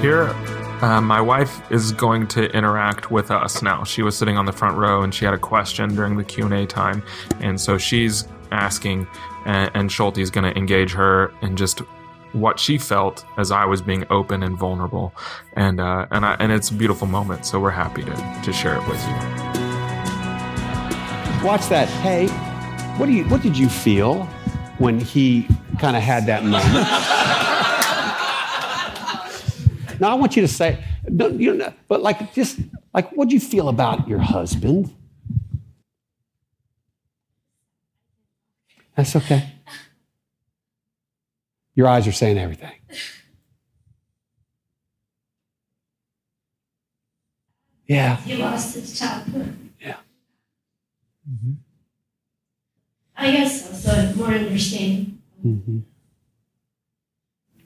[0.00, 0.34] Here,
[0.82, 3.84] uh, my wife is going to interact with us now.
[3.84, 6.44] She was sitting on the front row and she had a question during the Q
[6.44, 7.02] and A time,
[7.40, 9.06] and so she's asking,
[9.44, 11.82] and, and is going to engage her in just
[12.32, 15.14] what she felt as I was being open and vulnerable,
[15.54, 17.46] and uh, and I, and it's a beautiful moment.
[17.46, 19.14] So we're happy to to share it with you.
[21.46, 21.88] Watch that.
[22.02, 22.28] Hey,
[22.98, 24.24] what do you what did you feel
[24.78, 25.48] when he
[25.78, 27.46] kind of had that moment?
[30.00, 32.58] now I want you to say, no, you know, but like just
[32.94, 34.94] like what do you feel about your husband?
[38.96, 39.52] That's okay.
[41.74, 42.72] Your eyes are saying everything.
[47.86, 48.16] Yeah.
[48.16, 49.70] He lost his childhood.
[49.80, 49.96] Yeah.
[51.30, 51.56] Mhm.
[53.16, 53.92] I guess so.
[53.92, 55.78] So more understanding hmm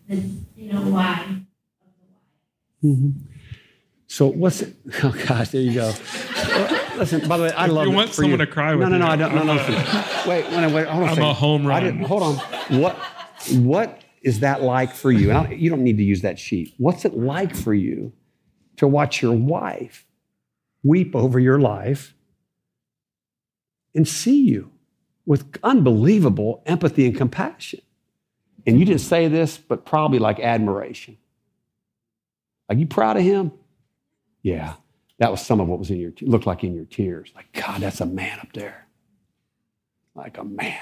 [0.08, 0.16] the
[0.56, 1.42] you know why.
[2.84, 3.10] Mm-hmm.
[4.06, 4.74] So what's it?
[5.04, 5.92] Oh gosh, there you go.
[6.48, 8.36] Well, Listen, by the way, I love you it want someone you.
[8.38, 9.34] to cry no, with no, no, you, I don't.
[9.34, 10.04] No, I'm no.
[10.28, 10.86] Wait, wait, wait.
[10.86, 11.02] Hold on.
[11.02, 11.22] a I'm second.
[11.22, 11.84] a home I run.
[11.84, 12.36] didn't, hold on.
[12.80, 12.96] What?
[13.52, 15.30] What is that like for you?
[15.30, 16.74] And I, you don't need to use that sheet.
[16.76, 18.12] What's it like for you
[18.76, 20.06] to watch your wife
[20.82, 22.14] weep over your life
[23.94, 24.70] and see you
[25.24, 27.80] with unbelievable empathy and compassion?
[28.66, 31.16] And you didn't say this, but probably like admiration.
[32.70, 33.50] Like you proud of him?
[34.42, 34.74] Yeah,
[35.18, 37.32] that was some of what was in your looked like in your tears.
[37.34, 38.86] Like God, that's a man up there.
[40.14, 40.78] Like a man.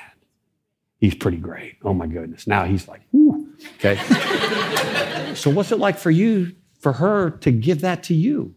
[0.99, 1.76] He's pretty great.
[1.82, 2.47] Oh my goodness.
[2.47, 3.55] Now he's like, whoo.
[3.76, 3.97] Okay.
[5.34, 8.55] so what's it like for you, for her to give that to you?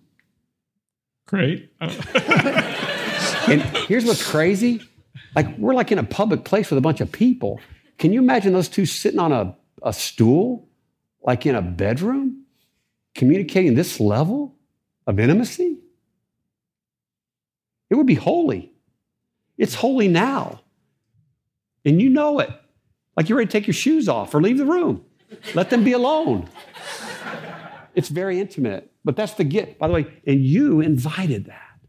[1.26, 1.72] Great.
[3.48, 4.82] And here's what's crazy.
[5.36, 7.62] Like we're like in a public place with a bunch of people.
[7.98, 10.68] Can you imagine those two sitting on a, a stool,
[11.24, 12.41] like in a bedroom,
[13.16, 14.56] communicating this level
[15.08, 15.80] of intimacy?
[17.90, 18.72] It would be holy.
[19.58, 20.62] It's holy now.
[21.86, 22.50] And you know it.
[23.18, 25.04] Like you're ready to take your shoes off or leave the room.
[25.54, 26.48] Let them be alone.
[27.94, 28.92] It's very intimate.
[29.04, 30.06] But that's the gift, by the way.
[30.26, 31.80] And you invited that.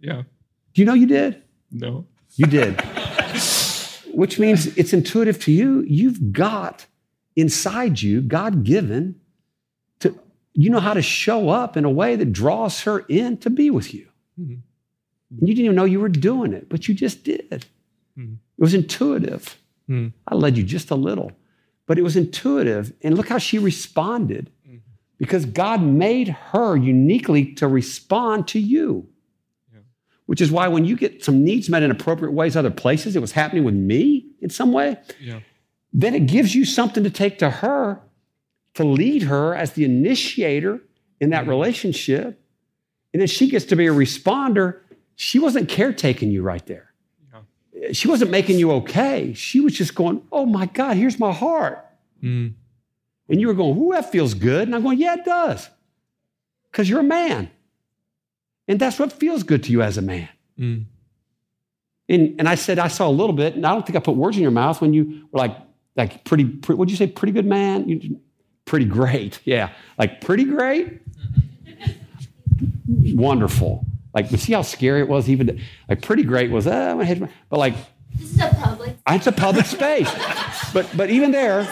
[0.00, 0.22] yeah.
[0.74, 1.42] Do you know you did?
[1.72, 2.06] No.
[2.36, 2.80] You did.
[4.12, 5.82] Which means it's intuitive to you.
[5.88, 6.86] You've got
[7.36, 9.20] inside you, God given,
[10.54, 13.70] you know how to show up in a way that draws her in to be
[13.70, 14.08] with you.
[14.40, 14.58] Mhm.
[15.38, 17.66] And you didn't even know you were doing it, but you just did.
[18.18, 18.34] Mhm.
[18.34, 19.58] It was intuitive.
[19.88, 20.12] Mhm.
[20.26, 21.32] I led you just a little,
[21.86, 22.92] but it was intuitive.
[23.02, 24.50] And look how she responded
[25.18, 29.08] because God made her uniquely to respond to you
[30.26, 33.20] which is why when you get some needs met in appropriate ways other places, it
[33.20, 35.40] was happening with me in some way, Yeah.
[35.90, 38.02] then it gives you something to take to her
[38.78, 40.80] to lead her as the initiator
[41.20, 42.40] in that relationship.
[43.12, 44.78] And then she gets to be a responder.
[45.16, 46.92] She wasn't caretaking you right there.
[47.92, 49.32] she wasn't making you okay.
[49.34, 51.84] She was just going, oh my God, here's my heart.
[52.22, 52.54] Mm.
[53.28, 54.68] And you were going, ooh, that feels good.
[54.68, 55.68] And I'm going, yeah, it does.
[56.70, 57.50] Because you're a man.
[58.68, 60.28] And that's what feels good to you as a man.
[60.56, 60.84] Mm.
[62.08, 64.14] And, and I said, I saw a little bit, and I don't think I put
[64.14, 65.56] words in your mouth when you were like,
[65.96, 67.88] like pretty, pretty what'd you say, pretty good man?
[67.88, 68.20] You,
[68.68, 69.40] pretty great.
[69.44, 69.70] Yeah.
[69.98, 71.00] Like pretty great?
[71.76, 73.18] Mm-hmm.
[73.18, 73.84] Wonderful.
[74.14, 75.28] Like, but see how scary it was?
[75.28, 77.74] Even like pretty great was, uh, my head, but like,
[78.16, 78.96] This is a public.
[79.06, 80.10] Ah, it's a public space.
[80.74, 81.64] But but even there,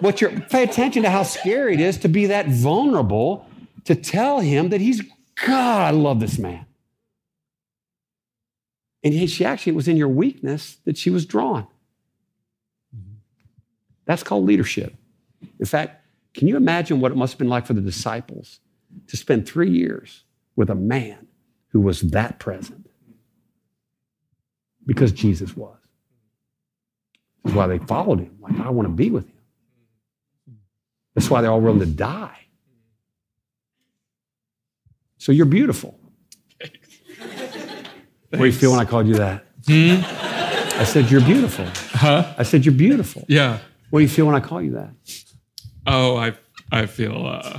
[0.00, 3.46] what you're pay attention to how scary it is to be that vulnerable
[3.84, 5.00] to tell him that he's
[5.46, 6.66] God, I love this man.
[9.02, 11.62] And he- she actually it was in your weakness that she was drawn.
[12.94, 13.14] Mm-hmm.
[14.04, 14.94] That's called leadership.
[15.58, 16.04] In fact,
[16.36, 18.60] can you imagine what it must have been like for the disciples
[19.06, 20.24] to spend three years
[20.54, 21.26] with a man
[21.68, 22.90] who was that present?
[24.84, 25.78] Because Jesus was.
[27.42, 28.36] That's why they followed him.
[28.40, 30.58] Like, I want to be with him.
[31.14, 32.38] That's why they're all willing to die.
[35.16, 35.98] So you're beautiful.
[38.28, 39.46] What do you feel when I called you that?
[39.66, 40.00] Hmm?
[40.78, 41.64] I said, You're beautiful.
[41.92, 42.34] Huh?
[42.36, 43.24] I said, You're beautiful.
[43.26, 43.60] Yeah.
[43.88, 44.90] What do you feel when I call you that?
[45.86, 46.34] Oh, I
[46.72, 47.58] I feel uh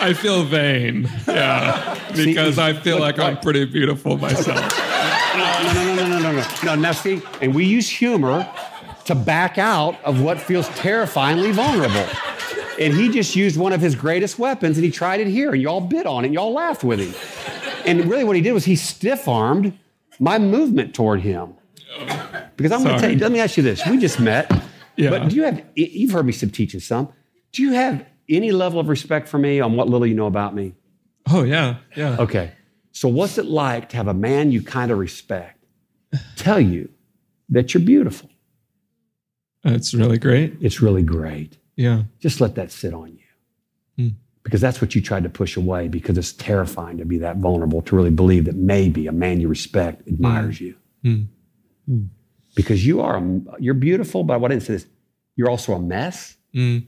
[0.00, 1.08] I feel vain.
[1.26, 1.98] Yeah.
[2.14, 4.78] Because I feel look, like I'm pretty beautiful myself.
[5.36, 6.46] No, no, no, no, no, no, no.
[6.64, 8.52] No, now see, and we use humor
[9.04, 12.06] to back out of what feels terrifyingly vulnerable.
[12.78, 15.62] And he just used one of his greatest weapons and he tried it here, and
[15.62, 17.14] y'all bit on it, and y'all laughed with him.
[17.86, 19.78] And really, what he did was he stiff armed
[20.18, 21.54] my movement toward him.
[22.56, 23.86] Because I'm going to tell you, let me ask you this.
[23.86, 24.50] We just met,
[25.04, 25.10] Yeah.
[25.10, 27.08] but do you have, you've heard me some teaching some,
[27.52, 30.54] do you have any level of respect for me on what little you know about
[30.54, 30.74] me?
[31.28, 31.76] Oh yeah.
[31.96, 32.16] Yeah.
[32.18, 32.52] Okay.
[32.92, 35.64] So, what's it like to have a man you kind of respect
[36.36, 36.88] tell you
[37.48, 38.30] that you're beautiful?
[39.62, 40.56] That's really great.
[40.60, 41.58] It's really great.
[41.76, 42.04] Yeah.
[42.18, 43.24] Just let that sit on you.
[43.96, 44.08] Hmm.
[44.42, 47.82] Because that's what you tried to push away because it's terrifying to be that vulnerable,
[47.82, 50.76] to really believe that maybe a man you respect admires you.
[51.02, 51.22] Hmm.
[52.54, 53.22] Because you are,
[53.58, 54.86] you're beautiful, but what I didn't say this,
[55.36, 56.84] you're also a mess, Mm.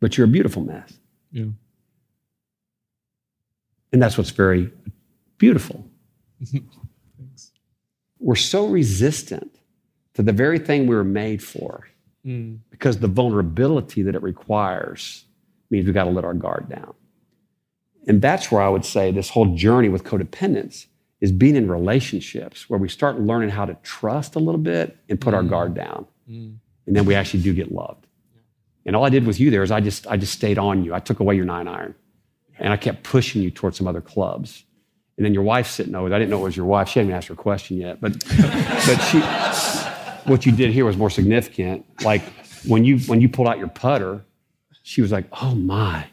[0.00, 0.92] but you're a beautiful mess.
[1.30, 1.44] Yeah.
[3.92, 4.70] And that's what's very
[5.38, 5.84] beautiful.
[6.44, 7.52] Thanks.
[8.18, 9.54] We're so resistant
[10.14, 11.88] to the very thing we were made for
[12.26, 12.58] Mm.
[12.70, 15.24] because the vulnerability that it requires
[15.70, 16.92] means we've got to let our guard down.
[18.08, 20.86] And that's where I would say this whole journey with codependence
[21.20, 25.20] is being in relationships where we start learning how to trust a little bit and
[25.20, 26.06] put our guard down.
[26.30, 26.56] Mm.
[26.86, 28.06] And then we actually do get loved.
[28.86, 30.94] And all I did with you there is I just I just stayed on you.
[30.94, 31.94] I took away your nine iron.
[32.58, 34.64] And I kept pushing you towards some other clubs.
[35.16, 36.16] And then your wife's sitting over there.
[36.16, 36.88] I didn't know it was your wife.
[36.88, 38.00] She hadn't even asked her question yet.
[38.00, 39.20] But but she
[40.28, 41.84] what you did here was more significant.
[42.02, 42.22] Like
[42.66, 44.24] when you when you pulled out your putter,
[44.82, 46.06] she was like, "Oh my,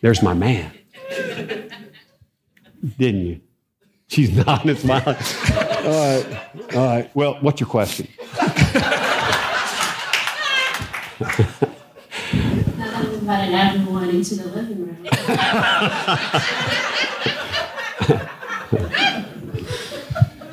[0.00, 0.72] there's my man."
[2.98, 3.40] Didn't you?
[4.10, 5.06] She's nodding and smiling.
[5.06, 6.26] All right,
[6.74, 7.10] all right.
[7.14, 8.08] Well, what's your question?
[13.20, 15.06] Invited everyone into the living room.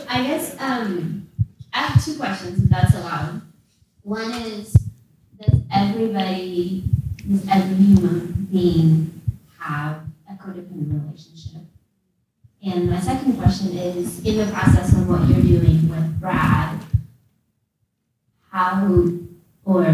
[0.08, 1.28] I guess um,
[1.74, 3.42] I have two questions, if that's allowed.
[4.04, 4.74] One is,
[5.42, 6.84] does everybody,
[7.28, 9.20] does every human being
[9.58, 10.07] have a codependent relationship?
[12.68, 16.78] And my second question is, in the process of what you're doing with Brad,
[18.52, 19.08] how
[19.64, 19.86] or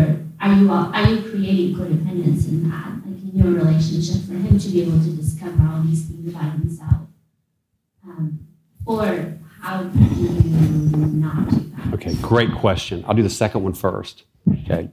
[0.41, 4.57] are you all, are you creating codependence in that, like in your relationship, for him
[4.57, 7.01] to be able to discover all these things about himself?
[8.03, 8.39] Um,
[8.87, 10.29] or how do you
[11.13, 11.93] not do that?
[11.93, 13.05] Okay, great question.
[13.07, 14.23] I'll do the second one first.
[14.63, 14.89] Okay.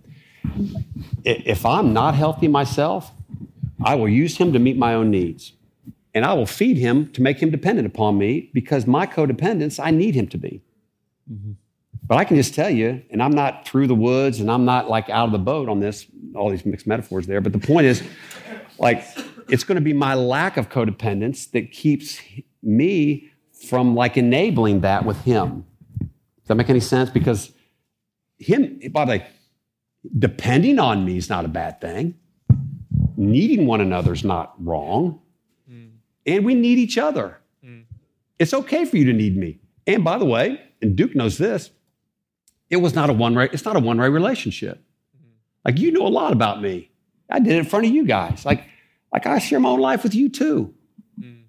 [1.25, 3.11] If I'm not healthy myself,
[3.83, 5.55] I will use him to meet my own needs.
[6.15, 9.91] And I will feed him to make him dependent upon me because my codependence, I
[9.91, 10.63] need him to be.
[11.31, 11.53] Mm-hmm.
[12.07, 14.89] But I can just tell you, and I'm not through the woods and I'm not
[14.89, 17.41] like out of the boat on this, all these mixed metaphors there.
[17.41, 18.03] But the point is,
[18.79, 19.05] like,
[19.49, 22.21] it's going to be my lack of codependence that keeps
[22.63, 23.31] me
[23.69, 25.65] from like enabling that with him.
[26.01, 27.11] Does that make any sense?
[27.11, 27.53] Because
[28.39, 29.27] him, by the way,
[30.19, 32.15] depending on me is not a bad thing.
[33.17, 35.21] Needing one another is not wrong.
[36.27, 37.39] And we need each other.
[37.65, 37.85] Mm.
[38.39, 39.59] It's okay for you to need me.
[39.87, 41.71] And by the way, and Duke knows this,
[42.69, 44.83] it was not a one-way, it's not a one-way relationship.
[45.17, 45.31] Mm-hmm.
[45.65, 46.91] Like you know a lot about me.
[47.29, 48.45] I did it in front of you guys.
[48.45, 48.65] Like,
[49.13, 50.75] like I share my own life with you too.
[51.21, 51.45] Mm.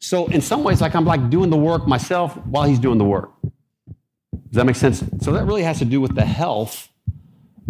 [0.00, 3.04] So in some ways, like I'm like doing the work myself while he's doing the
[3.04, 3.30] work.
[3.42, 5.02] Does that make sense?
[5.20, 6.88] So that really has to do with the health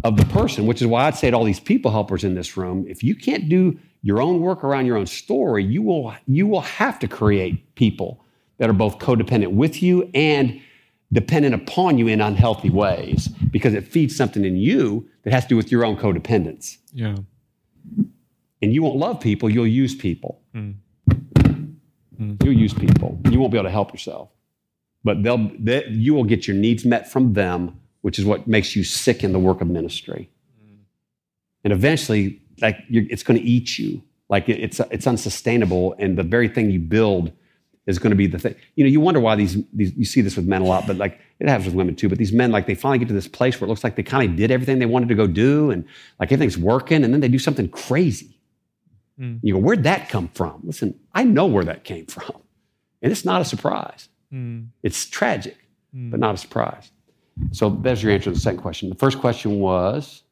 [0.03, 2.57] of the person, which is why I'd say to all these people helpers in this
[2.57, 6.46] room, if you can't do your own work around your own story, you will you
[6.46, 8.22] will have to create people
[8.59, 10.61] that are both codependent with you and
[11.11, 15.48] dependent upon you in unhealthy ways because it feeds something in you that has to
[15.48, 16.76] do with your own codependence.
[16.92, 17.16] Yeah.
[18.61, 20.42] And you won't love people, you'll use people.
[20.55, 20.74] Mm.
[22.20, 22.44] Mm.
[22.44, 23.18] You'll use people.
[23.30, 24.28] You won't be able to help yourself.
[25.02, 28.76] But they'll they, you will get your needs met from them, which is what makes
[28.76, 30.30] you sick in the work of ministry.
[30.62, 30.76] Mm.
[31.64, 34.02] And eventually, like you're, it's going to eat you.
[34.28, 37.32] Like it- it's it's unsustainable, and the very thing you build
[37.86, 38.55] is going to be the thing.
[38.76, 40.96] You know, you wonder why these these you see this with men a lot, but
[40.96, 42.09] like it happens with women too.
[42.09, 44.02] But these men, like they finally get to this place where it looks like they
[44.02, 45.84] kind of did everything they wanted to go do, and
[46.18, 48.38] like everything's working, and then they do something crazy.
[49.20, 49.40] Mm.
[49.42, 50.61] You go, where'd that come from?
[50.64, 52.40] Listen, I know where that came from,
[53.02, 54.09] and it's not a surprise.
[54.32, 54.68] Mm.
[54.82, 55.57] It's tragic,
[55.92, 56.90] but not a surprise.
[57.52, 58.88] So there's your answer to the second question.
[58.88, 60.22] The first question was,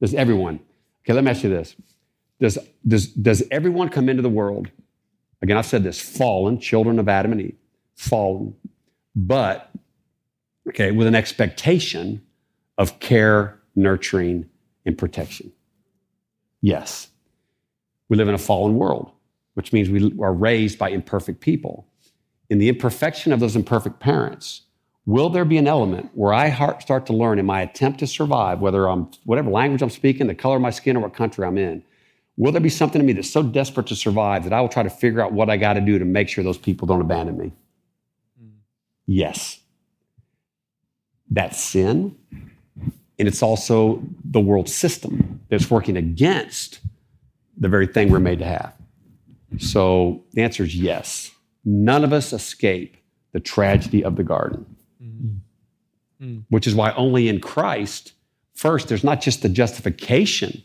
[0.00, 0.60] does everyone?
[1.08, 1.74] Okay, let me ask you this:
[2.38, 4.70] Does does does everyone come into the world?
[5.40, 7.56] Again, I've said this: fallen, children of Adam and Eve,
[7.94, 8.54] fallen,
[9.16, 9.70] but
[10.68, 12.20] okay, with an expectation
[12.76, 14.50] of care, nurturing,
[14.84, 15.50] and protection.
[16.60, 17.08] Yes,
[18.10, 19.10] we live in a fallen world,
[19.54, 21.86] which means we are raised by imperfect people.
[22.50, 24.62] In the imperfection of those imperfect parents,
[25.08, 26.50] will there be an element where I
[26.80, 30.34] start to learn in my attempt to survive, whether I'm whatever language I'm speaking, the
[30.34, 31.82] color of my skin, or what country I'm in?
[32.36, 34.82] Will there be something in me that's so desperate to survive that I will try
[34.82, 37.38] to figure out what I got to do to make sure those people don't abandon
[37.38, 37.52] me?
[38.38, 38.48] Hmm.
[39.06, 39.60] Yes.
[41.30, 42.14] That's sin.
[43.18, 46.80] And it's also the world system that's working against
[47.56, 48.74] the very thing we're made to have.
[49.56, 51.30] So the answer is yes.
[51.64, 52.98] None of us escape
[53.32, 54.66] the tragedy of the garden,
[55.02, 55.38] Mm.
[56.20, 56.42] Mm.
[56.48, 58.12] which is why only in Christ,
[58.52, 60.64] first, there's not just the justification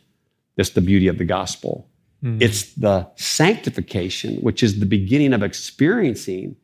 [0.55, 1.87] that's the beauty of the gospel,
[2.23, 2.41] mm.
[2.41, 6.55] it's the sanctification, which is the beginning of experiencing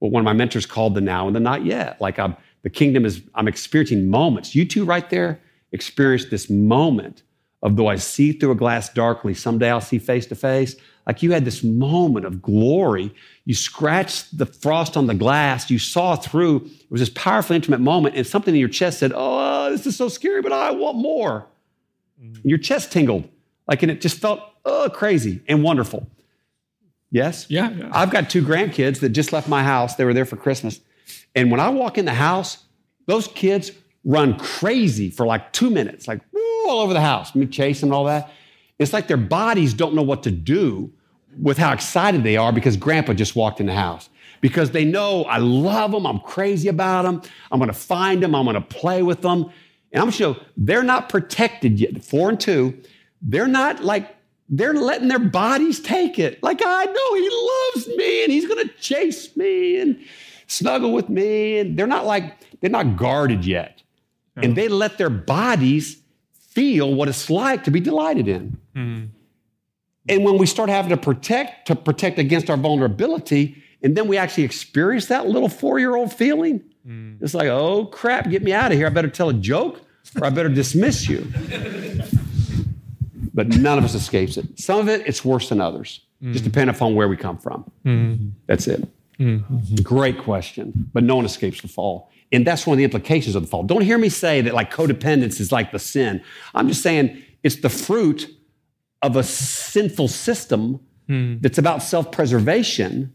[0.00, 1.98] what one of my mentors called the now and the not yet.
[2.02, 4.54] Like I'm, the kingdom is, I'm experiencing moments.
[4.54, 5.40] You two right there
[5.72, 7.22] experience this moment
[7.62, 10.76] of though I see through a glass darkly, someday I'll see face to face.
[11.06, 13.14] Like you had this moment of glory.
[13.44, 15.70] You scratched the frost on the glass.
[15.70, 16.64] You saw through.
[16.64, 19.96] It was this powerful, intimate moment, and something in your chest said, "Oh, this is
[19.96, 21.46] so scary, but I want more."
[22.20, 23.28] And your chest tingled,
[23.68, 26.08] like, and it just felt oh crazy and wonderful.
[27.10, 27.46] Yes.
[27.48, 27.70] Yeah.
[27.70, 27.90] yeah.
[27.92, 29.94] I've got two grandkids that just left my house.
[29.94, 30.80] They were there for Christmas.
[31.34, 32.64] And when I walk in the house,
[33.06, 33.70] those kids
[34.04, 36.20] run crazy for like two minutes, like
[36.66, 38.30] all over the house, me chasing and all that.
[38.78, 40.92] It's like their bodies don't know what to do
[41.40, 44.08] with how excited they are because grandpa just walked in the house.
[44.40, 48.44] Because they know I love them, I'm crazy about them, I'm gonna find them, I'm
[48.44, 49.44] gonna play with them.
[49.92, 52.04] And I'm gonna show they're not protected yet.
[52.04, 52.78] Four and two,
[53.22, 54.14] they're not like
[54.48, 56.42] they're letting their bodies take it.
[56.42, 57.30] Like, I know he
[57.74, 59.98] loves me and he's going to chase me and
[60.46, 61.58] snuggle with me.
[61.58, 63.82] And they're not like, they're not guarded yet.
[64.36, 66.02] And they let their bodies
[66.54, 68.58] feel what it's like to be delighted in.
[68.76, 69.04] Mm-hmm.
[70.08, 74.16] And when we start having to protect, to protect against our vulnerability, and then we
[74.18, 77.16] actually experience that little four year old feeling, mm.
[77.22, 78.86] it's like, oh crap, get me out of here.
[78.86, 79.80] I better tell a joke
[80.20, 81.26] or I better dismiss you
[83.34, 84.58] but none of us escapes it.
[84.58, 86.44] Some of it, it's worse than others, just mm.
[86.44, 87.70] depending upon where we come from.
[87.84, 88.28] Mm-hmm.
[88.46, 88.88] That's it.
[89.18, 89.82] Mm-hmm.
[89.82, 92.10] Great question, but no one escapes the fall.
[92.34, 93.62] And that's one of the implications of the fall.
[93.62, 96.22] Don't hear me say that like codependence is like the sin.
[96.54, 98.28] I'm just saying it's the fruit
[99.02, 101.36] of a sinful system hmm.
[101.40, 103.14] that's about self preservation.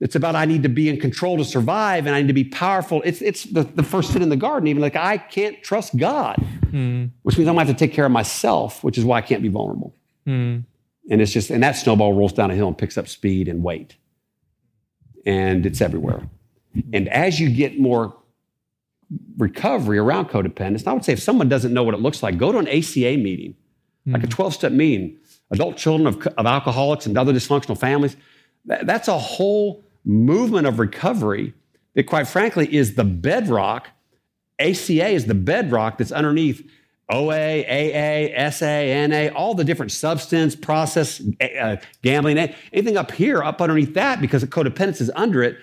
[0.00, 2.44] It's about I need to be in control to survive and I need to be
[2.44, 3.02] powerful.
[3.04, 6.36] It's, it's the, the first sin in the garden, even like I can't trust God,
[6.70, 7.06] hmm.
[7.22, 9.42] which means I'm gonna have to take care of myself, which is why I can't
[9.42, 9.94] be vulnerable.
[10.26, 10.60] Hmm.
[11.10, 13.62] And it's just, and that snowball rolls down a hill and picks up speed and
[13.62, 13.96] weight.
[15.26, 16.28] And it's everywhere.
[16.92, 18.14] And as you get more
[19.36, 22.38] recovery around codependence, and I would say if someone doesn't know what it looks like,
[22.38, 23.54] go to an ACA meeting,
[24.06, 25.18] like a 12 step meeting,
[25.50, 28.16] adult children of, of alcoholics and other dysfunctional families.
[28.66, 31.54] That- that's a whole movement of recovery
[31.94, 33.88] that, quite frankly, is the bedrock.
[34.58, 36.68] ACA is the bedrock that's underneath
[37.10, 41.20] OA, AA, SA, NA, all the different substance, process,
[41.60, 42.38] uh, gambling,
[42.72, 45.56] anything up here, up underneath that, because the codependence is under it.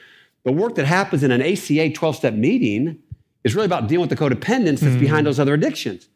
[0.44, 3.00] The work that happens in an ACA 12 step meeting
[3.44, 5.26] is really about dealing with the codependence that's behind mm.
[5.26, 6.10] those other addictions.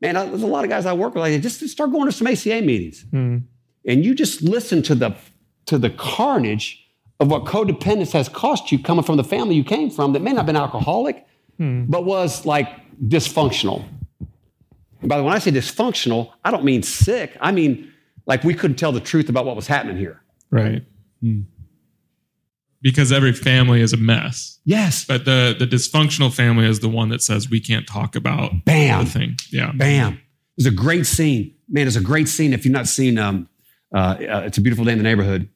[0.00, 2.12] Man, I- there's a lot of guys I work with, like, just start going to
[2.12, 3.04] some ACA meetings.
[3.12, 3.42] Mm.
[3.84, 5.16] And you just listen to the,
[5.66, 6.84] to the carnage
[7.20, 10.30] of what codependence has cost you coming from the family you came from that may
[10.30, 11.26] not have been alcoholic,
[11.58, 11.88] mm.
[11.88, 12.68] but was like
[13.08, 13.84] dysfunctional.
[15.00, 17.36] And by the way, when I say dysfunctional, I don't mean sick.
[17.40, 17.92] I mean
[18.26, 20.22] like we couldn't tell the truth about what was happening here.
[20.50, 20.84] Right.
[21.20, 21.42] Hmm.
[22.80, 24.60] Because every family is a mess.
[24.64, 25.04] Yes.
[25.04, 29.04] But the the dysfunctional family is the one that says we can't talk about Bam.
[29.04, 29.36] the thing.
[29.50, 29.72] Yeah.
[29.74, 30.20] Bam.
[30.56, 31.54] It's a great scene.
[31.68, 32.52] Man, it's a great scene.
[32.52, 33.48] If you've not seen um,
[33.94, 35.48] uh, uh, It's a Beautiful Day in the Neighborhood,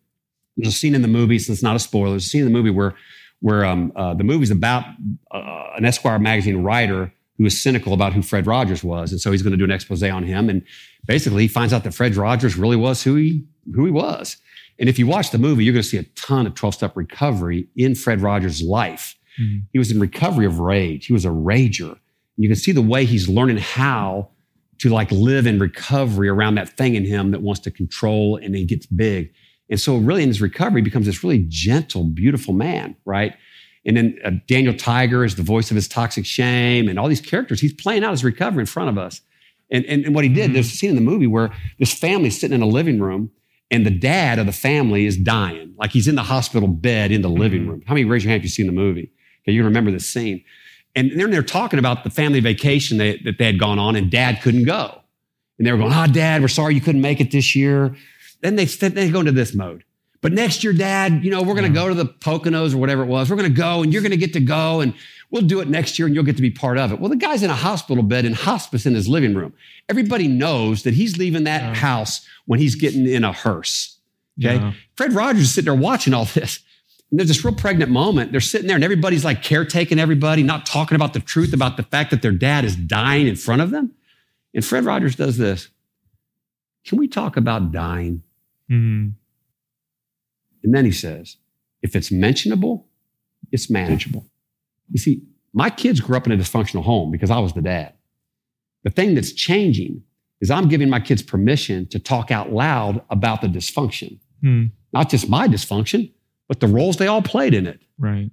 [0.56, 2.10] there's a scene in the movie, so it's not a spoiler.
[2.10, 2.94] There's a scene in the movie where,
[3.40, 4.84] where um, uh, the movie's about
[5.30, 9.10] uh, an Esquire magazine writer who is cynical about who Fred Rogers was.
[9.10, 10.48] And so he's going to do an expose on him.
[10.48, 10.62] And
[11.06, 13.44] basically, he finds out that Fred Rogers really was who he,
[13.74, 14.36] who he was.
[14.78, 16.96] And if you watch the movie, you're going to see a ton of 12 step
[16.96, 19.16] recovery in Fred Rogers' life.
[19.40, 19.62] Mhm.
[19.72, 21.90] He was in recovery of rage, he was a rager.
[21.90, 24.30] And you can see the way he's learning how
[24.78, 28.54] to like live in recovery around that thing in him that wants to control and
[28.54, 29.32] then gets big.
[29.70, 33.34] And so, really, in his recovery, he becomes this really gentle, beautiful man, right?
[33.86, 37.20] And then uh, Daniel Tiger is the voice of his toxic shame, and all these
[37.20, 37.60] characters.
[37.60, 39.20] He's playing out his recovery in front of us.
[39.70, 42.38] And, and, and what he did, there's a scene in the movie where this family's
[42.38, 43.30] sitting in a living room,
[43.72, 45.74] and the dad of the family is dying.
[45.78, 47.40] Like he's in the hospital bed in the mm-hmm.
[47.40, 47.82] living room.
[47.86, 49.10] How many raise your hand if you've seen the movie?
[49.42, 50.44] Okay, you remember this scene.
[50.94, 54.10] And then they're talking about the family vacation they, that they had gone on, and
[54.10, 55.00] dad couldn't go.
[55.58, 57.96] And they were going, Oh, dad, we're sorry you couldn't make it this year.
[58.42, 59.84] Then they, they go into this mode.
[60.20, 63.02] But next year, dad, you know, we're going to go to the Poconos or whatever
[63.02, 63.28] it was.
[63.28, 64.94] We're going to go and you're going to get to go and
[65.32, 67.00] we'll do it next year and you'll get to be part of it.
[67.00, 69.52] Well, the guy's in a hospital bed in hospice in his living room.
[69.88, 71.74] Everybody knows that he's leaving that Yeah.
[71.74, 73.98] house when he's getting in a hearse.
[74.38, 74.56] Okay.
[74.56, 74.72] Yeah.
[74.96, 76.60] Fred Rogers is sitting there watching all this.
[77.10, 78.30] And there's this real pregnant moment.
[78.30, 81.82] They're sitting there and everybody's like caretaking everybody, not talking about the truth about the
[81.82, 83.92] fact that their dad is dying in front of them.
[84.54, 85.68] And Fred Rogers does this.
[86.86, 88.22] Can we talk about dying?
[88.70, 89.12] Mhm.
[90.64, 91.36] And then he says,
[91.82, 92.86] if it's mentionable,
[93.50, 94.26] it's manageable.
[94.92, 95.22] You see,
[95.52, 97.94] my kids grew up in a dysfunctional home because I was the dad.
[98.84, 100.02] The thing that's changing
[100.40, 104.66] is I'm giving my kids permission to talk out loud about the dysfunction, Hmm.
[104.92, 106.12] not just my dysfunction,
[106.48, 107.80] but the roles they all played in it.
[107.98, 108.30] Right.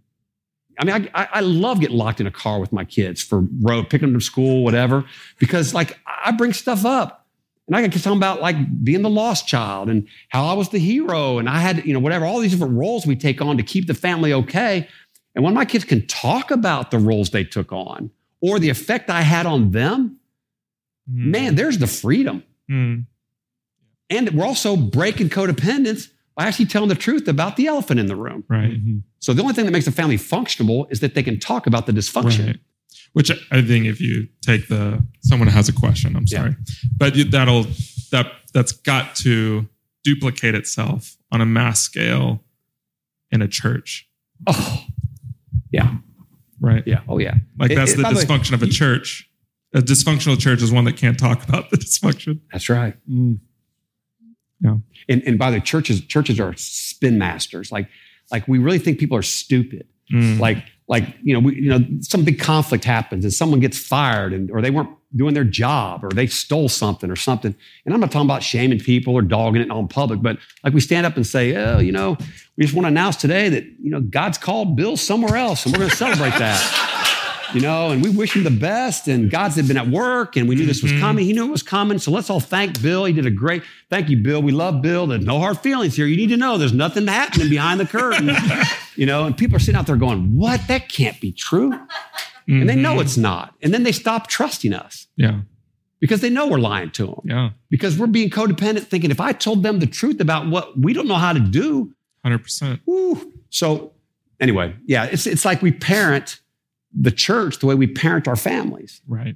[0.79, 3.41] I mean, I, I, I love getting locked in a car with my kids for
[3.61, 5.05] road, picking them to school, whatever,
[5.37, 7.27] because like I bring stuff up.
[7.67, 10.69] And I can tell them about like being the lost child and how I was
[10.69, 13.57] the hero and I had, you know, whatever, all these different roles we take on
[13.57, 14.87] to keep the family okay.
[15.35, 18.11] And when my kids can talk about the roles they took on
[18.41, 20.17] or the effect I had on them,
[21.09, 21.25] Mhm.
[21.31, 22.43] man, there's the freedom.
[22.67, 22.95] Hmm.
[24.09, 28.15] And we're also breaking codependence by actually telling the truth about the elephant in the
[28.15, 28.43] room.
[28.47, 28.77] Right.
[29.19, 31.85] So the only thing that makes a family functional is that they can talk about
[31.85, 32.45] the dysfunction.
[32.47, 32.59] Right.
[33.13, 36.39] Which I think if you take the someone has a question, I'm Yeah.
[36.39, 36.55] sorry,
[36.97, 37.67] but that'll
[38.11, 39.67] that that's got to
[40.03, 42.43] duplicate itself on a mass scale
[43.31, 44.07] in a church,
[44.47, 44.85] Oh,
[45.71, 45.95] yeah,
[46.61, 46.83] right?
[46.85, 47.35] yeah, oh yeah.
[47.57, 49.25] Like It- that's it- the by the way, dysfunction of a church.
[49.75, 52.39] A dysfunctional church is one that can't talk about the dysfunction.
[52.51, 52.95] That's right.
[54.61, 54.75] Yeah.
[55.07, 57.71] And and by the churches, churches are spin masters.
[57.71, 57.87] Like
[58.31, 59.87] like we really think people are stupid.
[60.11, 60.39] Mm.
[60.39, 60.57] Like
[60.87, 64.49] like you know we you know some big conflict happens and someone gets fired and
[64.51, 67.55] or they weren't doing their job or they stole something or something.
[67.85, 70.81] And I'm not talking about shaming people or dogging it on public, but like we
[70.81, 72.15] stand up and say, oh, you know,
[72.57, 75.73] we just want to announce today that you know God's called Bill somewhere else and
[75.73, 76.85] we're going to celebrate that.
[77.55, 79.07] you know, and we wish him the best.
[79.07, 80.99] And God's had been at work, and we knew this was Mhm.
[80.99, 81.25] coming.
[81.25, 81.97] He knew it was coming.
[81.97, 83.05] So let's all thank Bill.
[83.05, 83.63] He did a great.
[83.89, 84.39] Thank you, Bill.
[84.43, 85.07] We love Bill.
[85.07, 86.05] There's no hard feelings here.
[86.05, 88.29] You need to know there's nothing happening behind the curtain.
[88.95, 90.67] you know, and people are sitting out there going, "What?
[90.67, 91.73] That can't be true."
[92.51, 93.01] And they know Mhm.
[93.01, 93.53] it's not.
[93.61, 95.41] And then they stop trusting us Yeah.
[95.99, 97.21] because they know we're lying to them.
[97.25, 97.49] Yeah.
[97.69, 101.07] Because we're being codependent, thinking if I told them the truth about what we don't
[101.07, 101.93] know how to do,
[102.23, 102.81] Hundred percent.
[102.85, 103.31] Woo.
[103.49, 103.93] So
[104.39, 106.39] anyway, yeah, it's it's like we parent
[106.93, 109.01] the church the way we parent our families.
[109.07, 109.35] Right.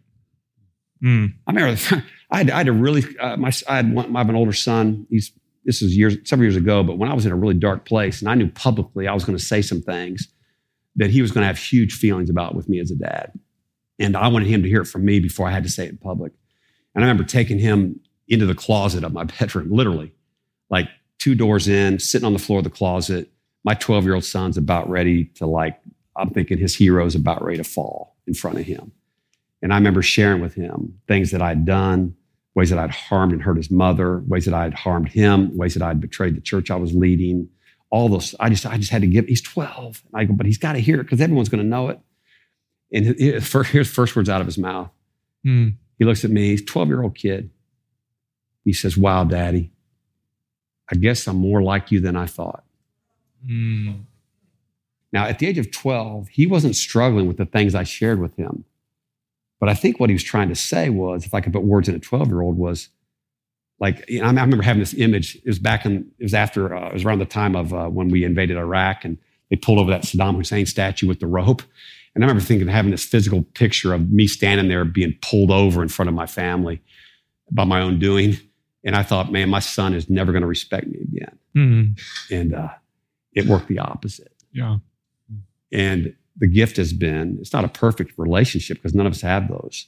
[1.04, 1.34] Mm.
[1.48, 4.30] I remember I had, I had a really uh, my I had one, I have
[4.30, 5.06] an older son.
[5.10, 5.32] He's
[5.66, 8.22] this was years several years ago, but when I was in a really dark place
[8.22, 10.28] and I knew publicly I was going to say some things
[10.96, 13.32] that he was going to have huge feelings about with me as a dad,
[14.00, 15.92] and I wanted him to hear it from me before I had to say it
[15.92, 16.34] in public.
[16.96, 20.14] And I remember taking him into the closet of my bedroom, literally,
[20.70, 20.90] like
[21.20, 23.32] two doors in, sitting on the floor of the closet.
[23.64, 25.80] My 12 year old son's about ready to like,
[26.16, 28.92] I'm thinking his hero's about ready to fall in front of him.
[29.62, 32.14] And I remember sharing with him things that I'd done,
[32.56, 35.84] ways that I'd harmed and hurt his mother, ways that I'd harmed him, ways that
[35.84, 37.48] I'd betrayed the church I was leading.
[37.94, 39.28] All those, I just, I just had to give.
[39.28, 40.02] He's 12.
[40.12, 42.00] And I go, but he's got to hear it because everyone's going to know it.
[42.92, 44.90] And he- here's first words out of his mouth.
[45.46, 45.76] Mm.
[46.00, 46.50] He looks at me.
[46.50, 47.52] He's a 12 year old kid.
[48.66, 49.72] He says, "Wow, Daddy,
[50.92, 52.64] I guess I'm more like you than I thought."
[53.48, 54.06] Mm.
[55.12, 58.36] Now, at the age of 12, he wasn't struggling with the things I shared with
[58.38, 58.66] him.
[59.60, 61.88] But I think what he was trying to say was, if I could put words
[61.88, 62.90] in a 12 year old, was
[63.84, 65.36] like, you know, I remember having this image.
[65.36, 67.90] It was back in, it was after, uh, it was around the time of uh,
[67.90, 69.18] when we invaded Iraq and
[69.50, 71.62] they pulled over that Saddam Hussein statue with the rope.
[72.16, 75.84] And I remember thinking, having this physical picture of me standing there being pulled over
[75.84, 76.82] in front of my family
[77.52, 78.38] by my own doing.
[78.86, 81.40] And I thought, man, my son is never going to respect me again.
[81.54, 82.02] Mm.
[82.32, 82.70] And uh,
[83.34, 84.32] it worked the opposite.
[84.54, 84.78] Yeah.
[85.74, 89.50] And the gift has been, it's not a perfect relationship because none of us have
[89.50, 89.88] those.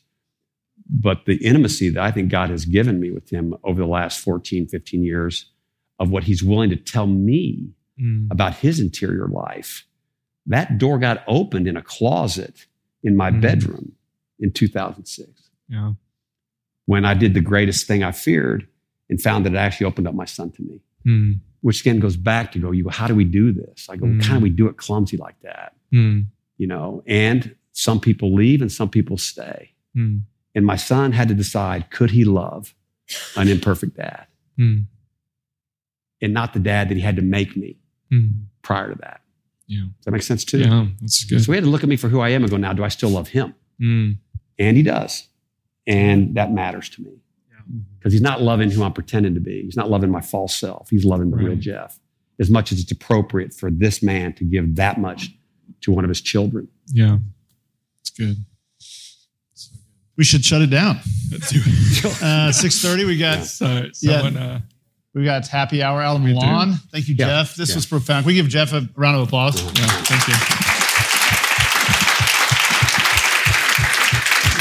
[0.90, 4.20] But the intimacy that I think God has given me with him over the last
[4.20, 5.50] 14, 15 years
[6.00, 8.28] of what he's willing to tell me Mm.
[8.30, 9.88] about his interior life,
[10.48, 12.68] that door got opened in a closet
[13.04, 13.40] in my Mm.
[13.42, 13.94] bedroom
[14.38, 15.94] in 2006 Yeah.
[16.88, 18.68] when I did the greatest thing I feared
[19.10, 20.82] and found that it actually opened up my son to me.
[21.06, 21.40] Mm.
[21.62, 23.88] Which again goes back to go, you go, how do we do this?
[23.90, 24.22] I go, Mm.
[24.22, 25.74] how can we do it clumsy like that?
[25.94, 26.26] Mm.
[26.58, 29.72] You know, and some people leave and some people stay.
[30.56, 32.74] And my son had to decide could he love
[33.36, 34.26] an imperfect dad
[34.58, 34.86] Mm.
[36.22, 37.78] and not the dad that he had to make me
[38.12, 38.46] Mm.
[38.62, 39.22] prior to that.
[39.68, 39.82] Yeah.
[39.82, 40.60] Does that make sense too?
[40.60, 40.88] Yeah.
[41.02, 41.44] That's good.
[41.44, 42.84] So he had to look at me for who I am and go, now do
[42.84, 43.54] I still love him?
[43.82, 44.18] Mm.
[44.58, 45.28] And he does.
[45.88, 47.12] And that matters to me.
[47.98, 49.64] Because he's not loving who I'm pretending to be.
[49.64, 50.88] He's not loving my false self.
[50.92, 52.00] He's loving the real Jeff
[52.40, 55.32] as much as it's appropriate for this man to give that much
[55.82, 56.68] to one of his children.
[56.94, 57.18] Yeah.
[58.02, 58.46] It's good.
[60.18, 61.00] We should shut it down.
[61.32, 62.22] Let's do it.
[62.24, 63.04] Uh, Six thirty.
[63.06, 64.14] We got So, Yeah.
[64.22, 64.60] uh,
[65.14, 66.74] we got happy hour out on the We do.
[66.92, 67.28] Thank you, Yeah.
[67.44, 67.56] Jeff.
[67.56, 67.76] This Yeah.
[67.76, 68.24] was profound.
[68.24, 69.62] Can we give Jeff a round of applause.
[69.62, 69.70] yeah,
[70.04, 70.36] thank you.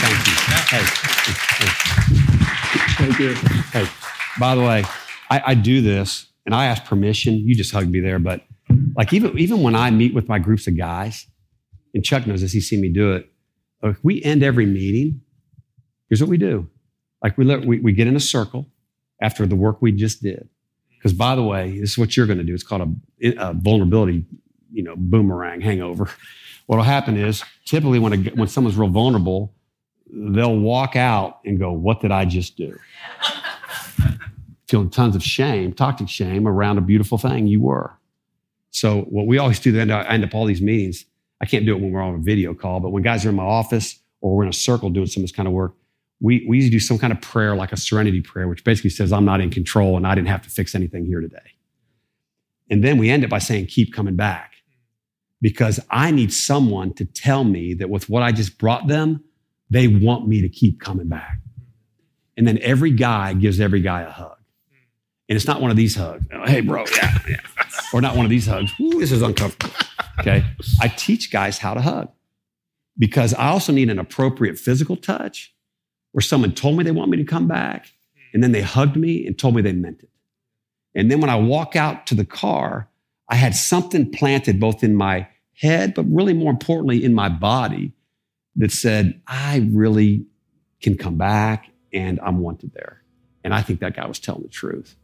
[0.00, 0.34] Thank you.
[0.70, 0.84] Hey.
[2.96, 3.34] Thank you.
[3.72, 3.86] Hey,
[4.38, 4.84] by the way,
[5.30, 7.34] I, I do this and I ask permission.
[7.36, 8.42] You just hugged me there, but
[8.96, 11.26] like even even when I meet with my groups of guys,
[11.94, 13.30] and Chuck knows this, he's seen me do it.
[13.82, 15.20] If we end every meeting,
[16.14, 16.70] here's what we do.
[17.24, 18.68] Like we, let, we we get in a circle
[19.20, 20.48] after the work we just did.
[20.96, 22.54] Because by the way, this is what you're going to do.
[22.54, 24.24] It's called a, a vulnerability,
[24.72, 26.08] you know, boomerang hangover.
[26.66, 29.52] What'll happen is typically when a, when someone's real vulnerable,
[30.08, 32.78] they'll walk out and go, What did I just do?
[34.68, 37.92] Feeling tons of shame, toxic shame around a beautiful thing you were.
[38.70, 41.06] So, what we always do, then I end up all these meetings.
[41.40, 43.34] I can't do it when we're on a video call, but when guys are in
[43.34, 45.74] my office or we're in a circle doing some of this kind of work,
[46.20, 48.90] we, we used to do some kind of prayer, like a serenity prayer, which basically
[48.90, 51.54] says, I'm not in control and I didn't have to fix anything here today.
[52.70, 54.52] And then we end it by saying, Keep coming back
[55.40, 59.22] because I need someone to tell me that with what I just brought them,
[59.68, 61.38] they want me to keep coming back.
[62.36, 64.36] And then every guy gives every guy a hug.
[65.28, 66.26] And it's not one of these hugs.
[66.32, 67.36] Oh, hey, bro, yeah, yeah.
[67.92, 68.72] Or not one of these hugs.
[68.80, 69.74] Ooh, this is uncomfortable.
[70.20, 70.44] Okay.
[70.80, 72.08] I teach guys how to hug
[72.98, 75.53] because I also need an appropriate physical touch
[76.14, 77.92] where someone told me they want me to come back
[78.32, 80.10] and then they hugged me and told me they meant it.
[80.94, 82.88] And then when I walk out to the car,
[83.28, 85.26] I had something planted both in my
[85.56, 87.94] head, but really more importantly in my body
[88.54, 90.24] that said, I really
[90.80, 93.02] can come back and I'm wanted there.
[93.42, 94.94] And I think that guy was telling the truth.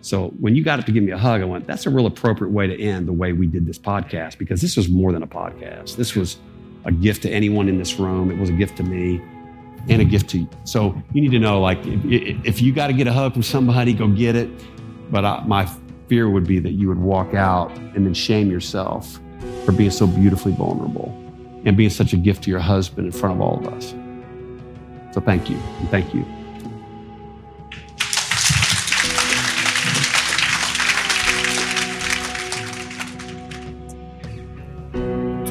[0.00, 2.06] So when you got up to give me a hug, I went, that's a real
[2.06, 5.22] appropriate way to end the way we did this podcast because this was more than
[5.22, 5.94] a podcast.
[5.94, 6.38] This was
[6.84, 8.32] a gift to anyone in this room.
[8.32, 9.22] It was a gift to me
[9.88, 10.48] and a gift to you.
[10.64, 13.42] So you need to know, like, if, if you got to get a hug from
[13.42, 14.50] somebody, go get it.
[15.10, 15.68] But I, my
[16.08, 19.20] fear would be that you would walk out and then shame yourself
[19.64, 21.16] for being so beautifully vulnerable
[21.64, 23.94] and being such a gift to your husband in front of all of us.
[25.12, 25.56] So thank you.
[25.56, 26.24] And thank you.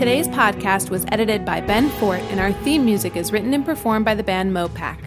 [0.09, 4.05] Today's podcast was edited by Ben Fort, and our theme music is written and performed
[4.05, 4.97] by the band Mopac.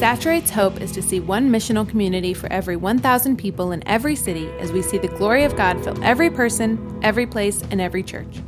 [0.00, 4.50] Saturate's hope is to see one missional community for every 1,000 people in every city
[4.58, 8.40] as we see the glory of God fill every person, every place, and every church.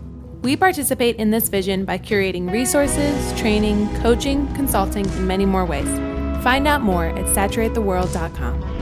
[0.43, 5.87] We participate in this vision by curating resources, training, coaching, consulting, and many more ways.
[6.43, 8.80] Find out more at saturatetheworld.com.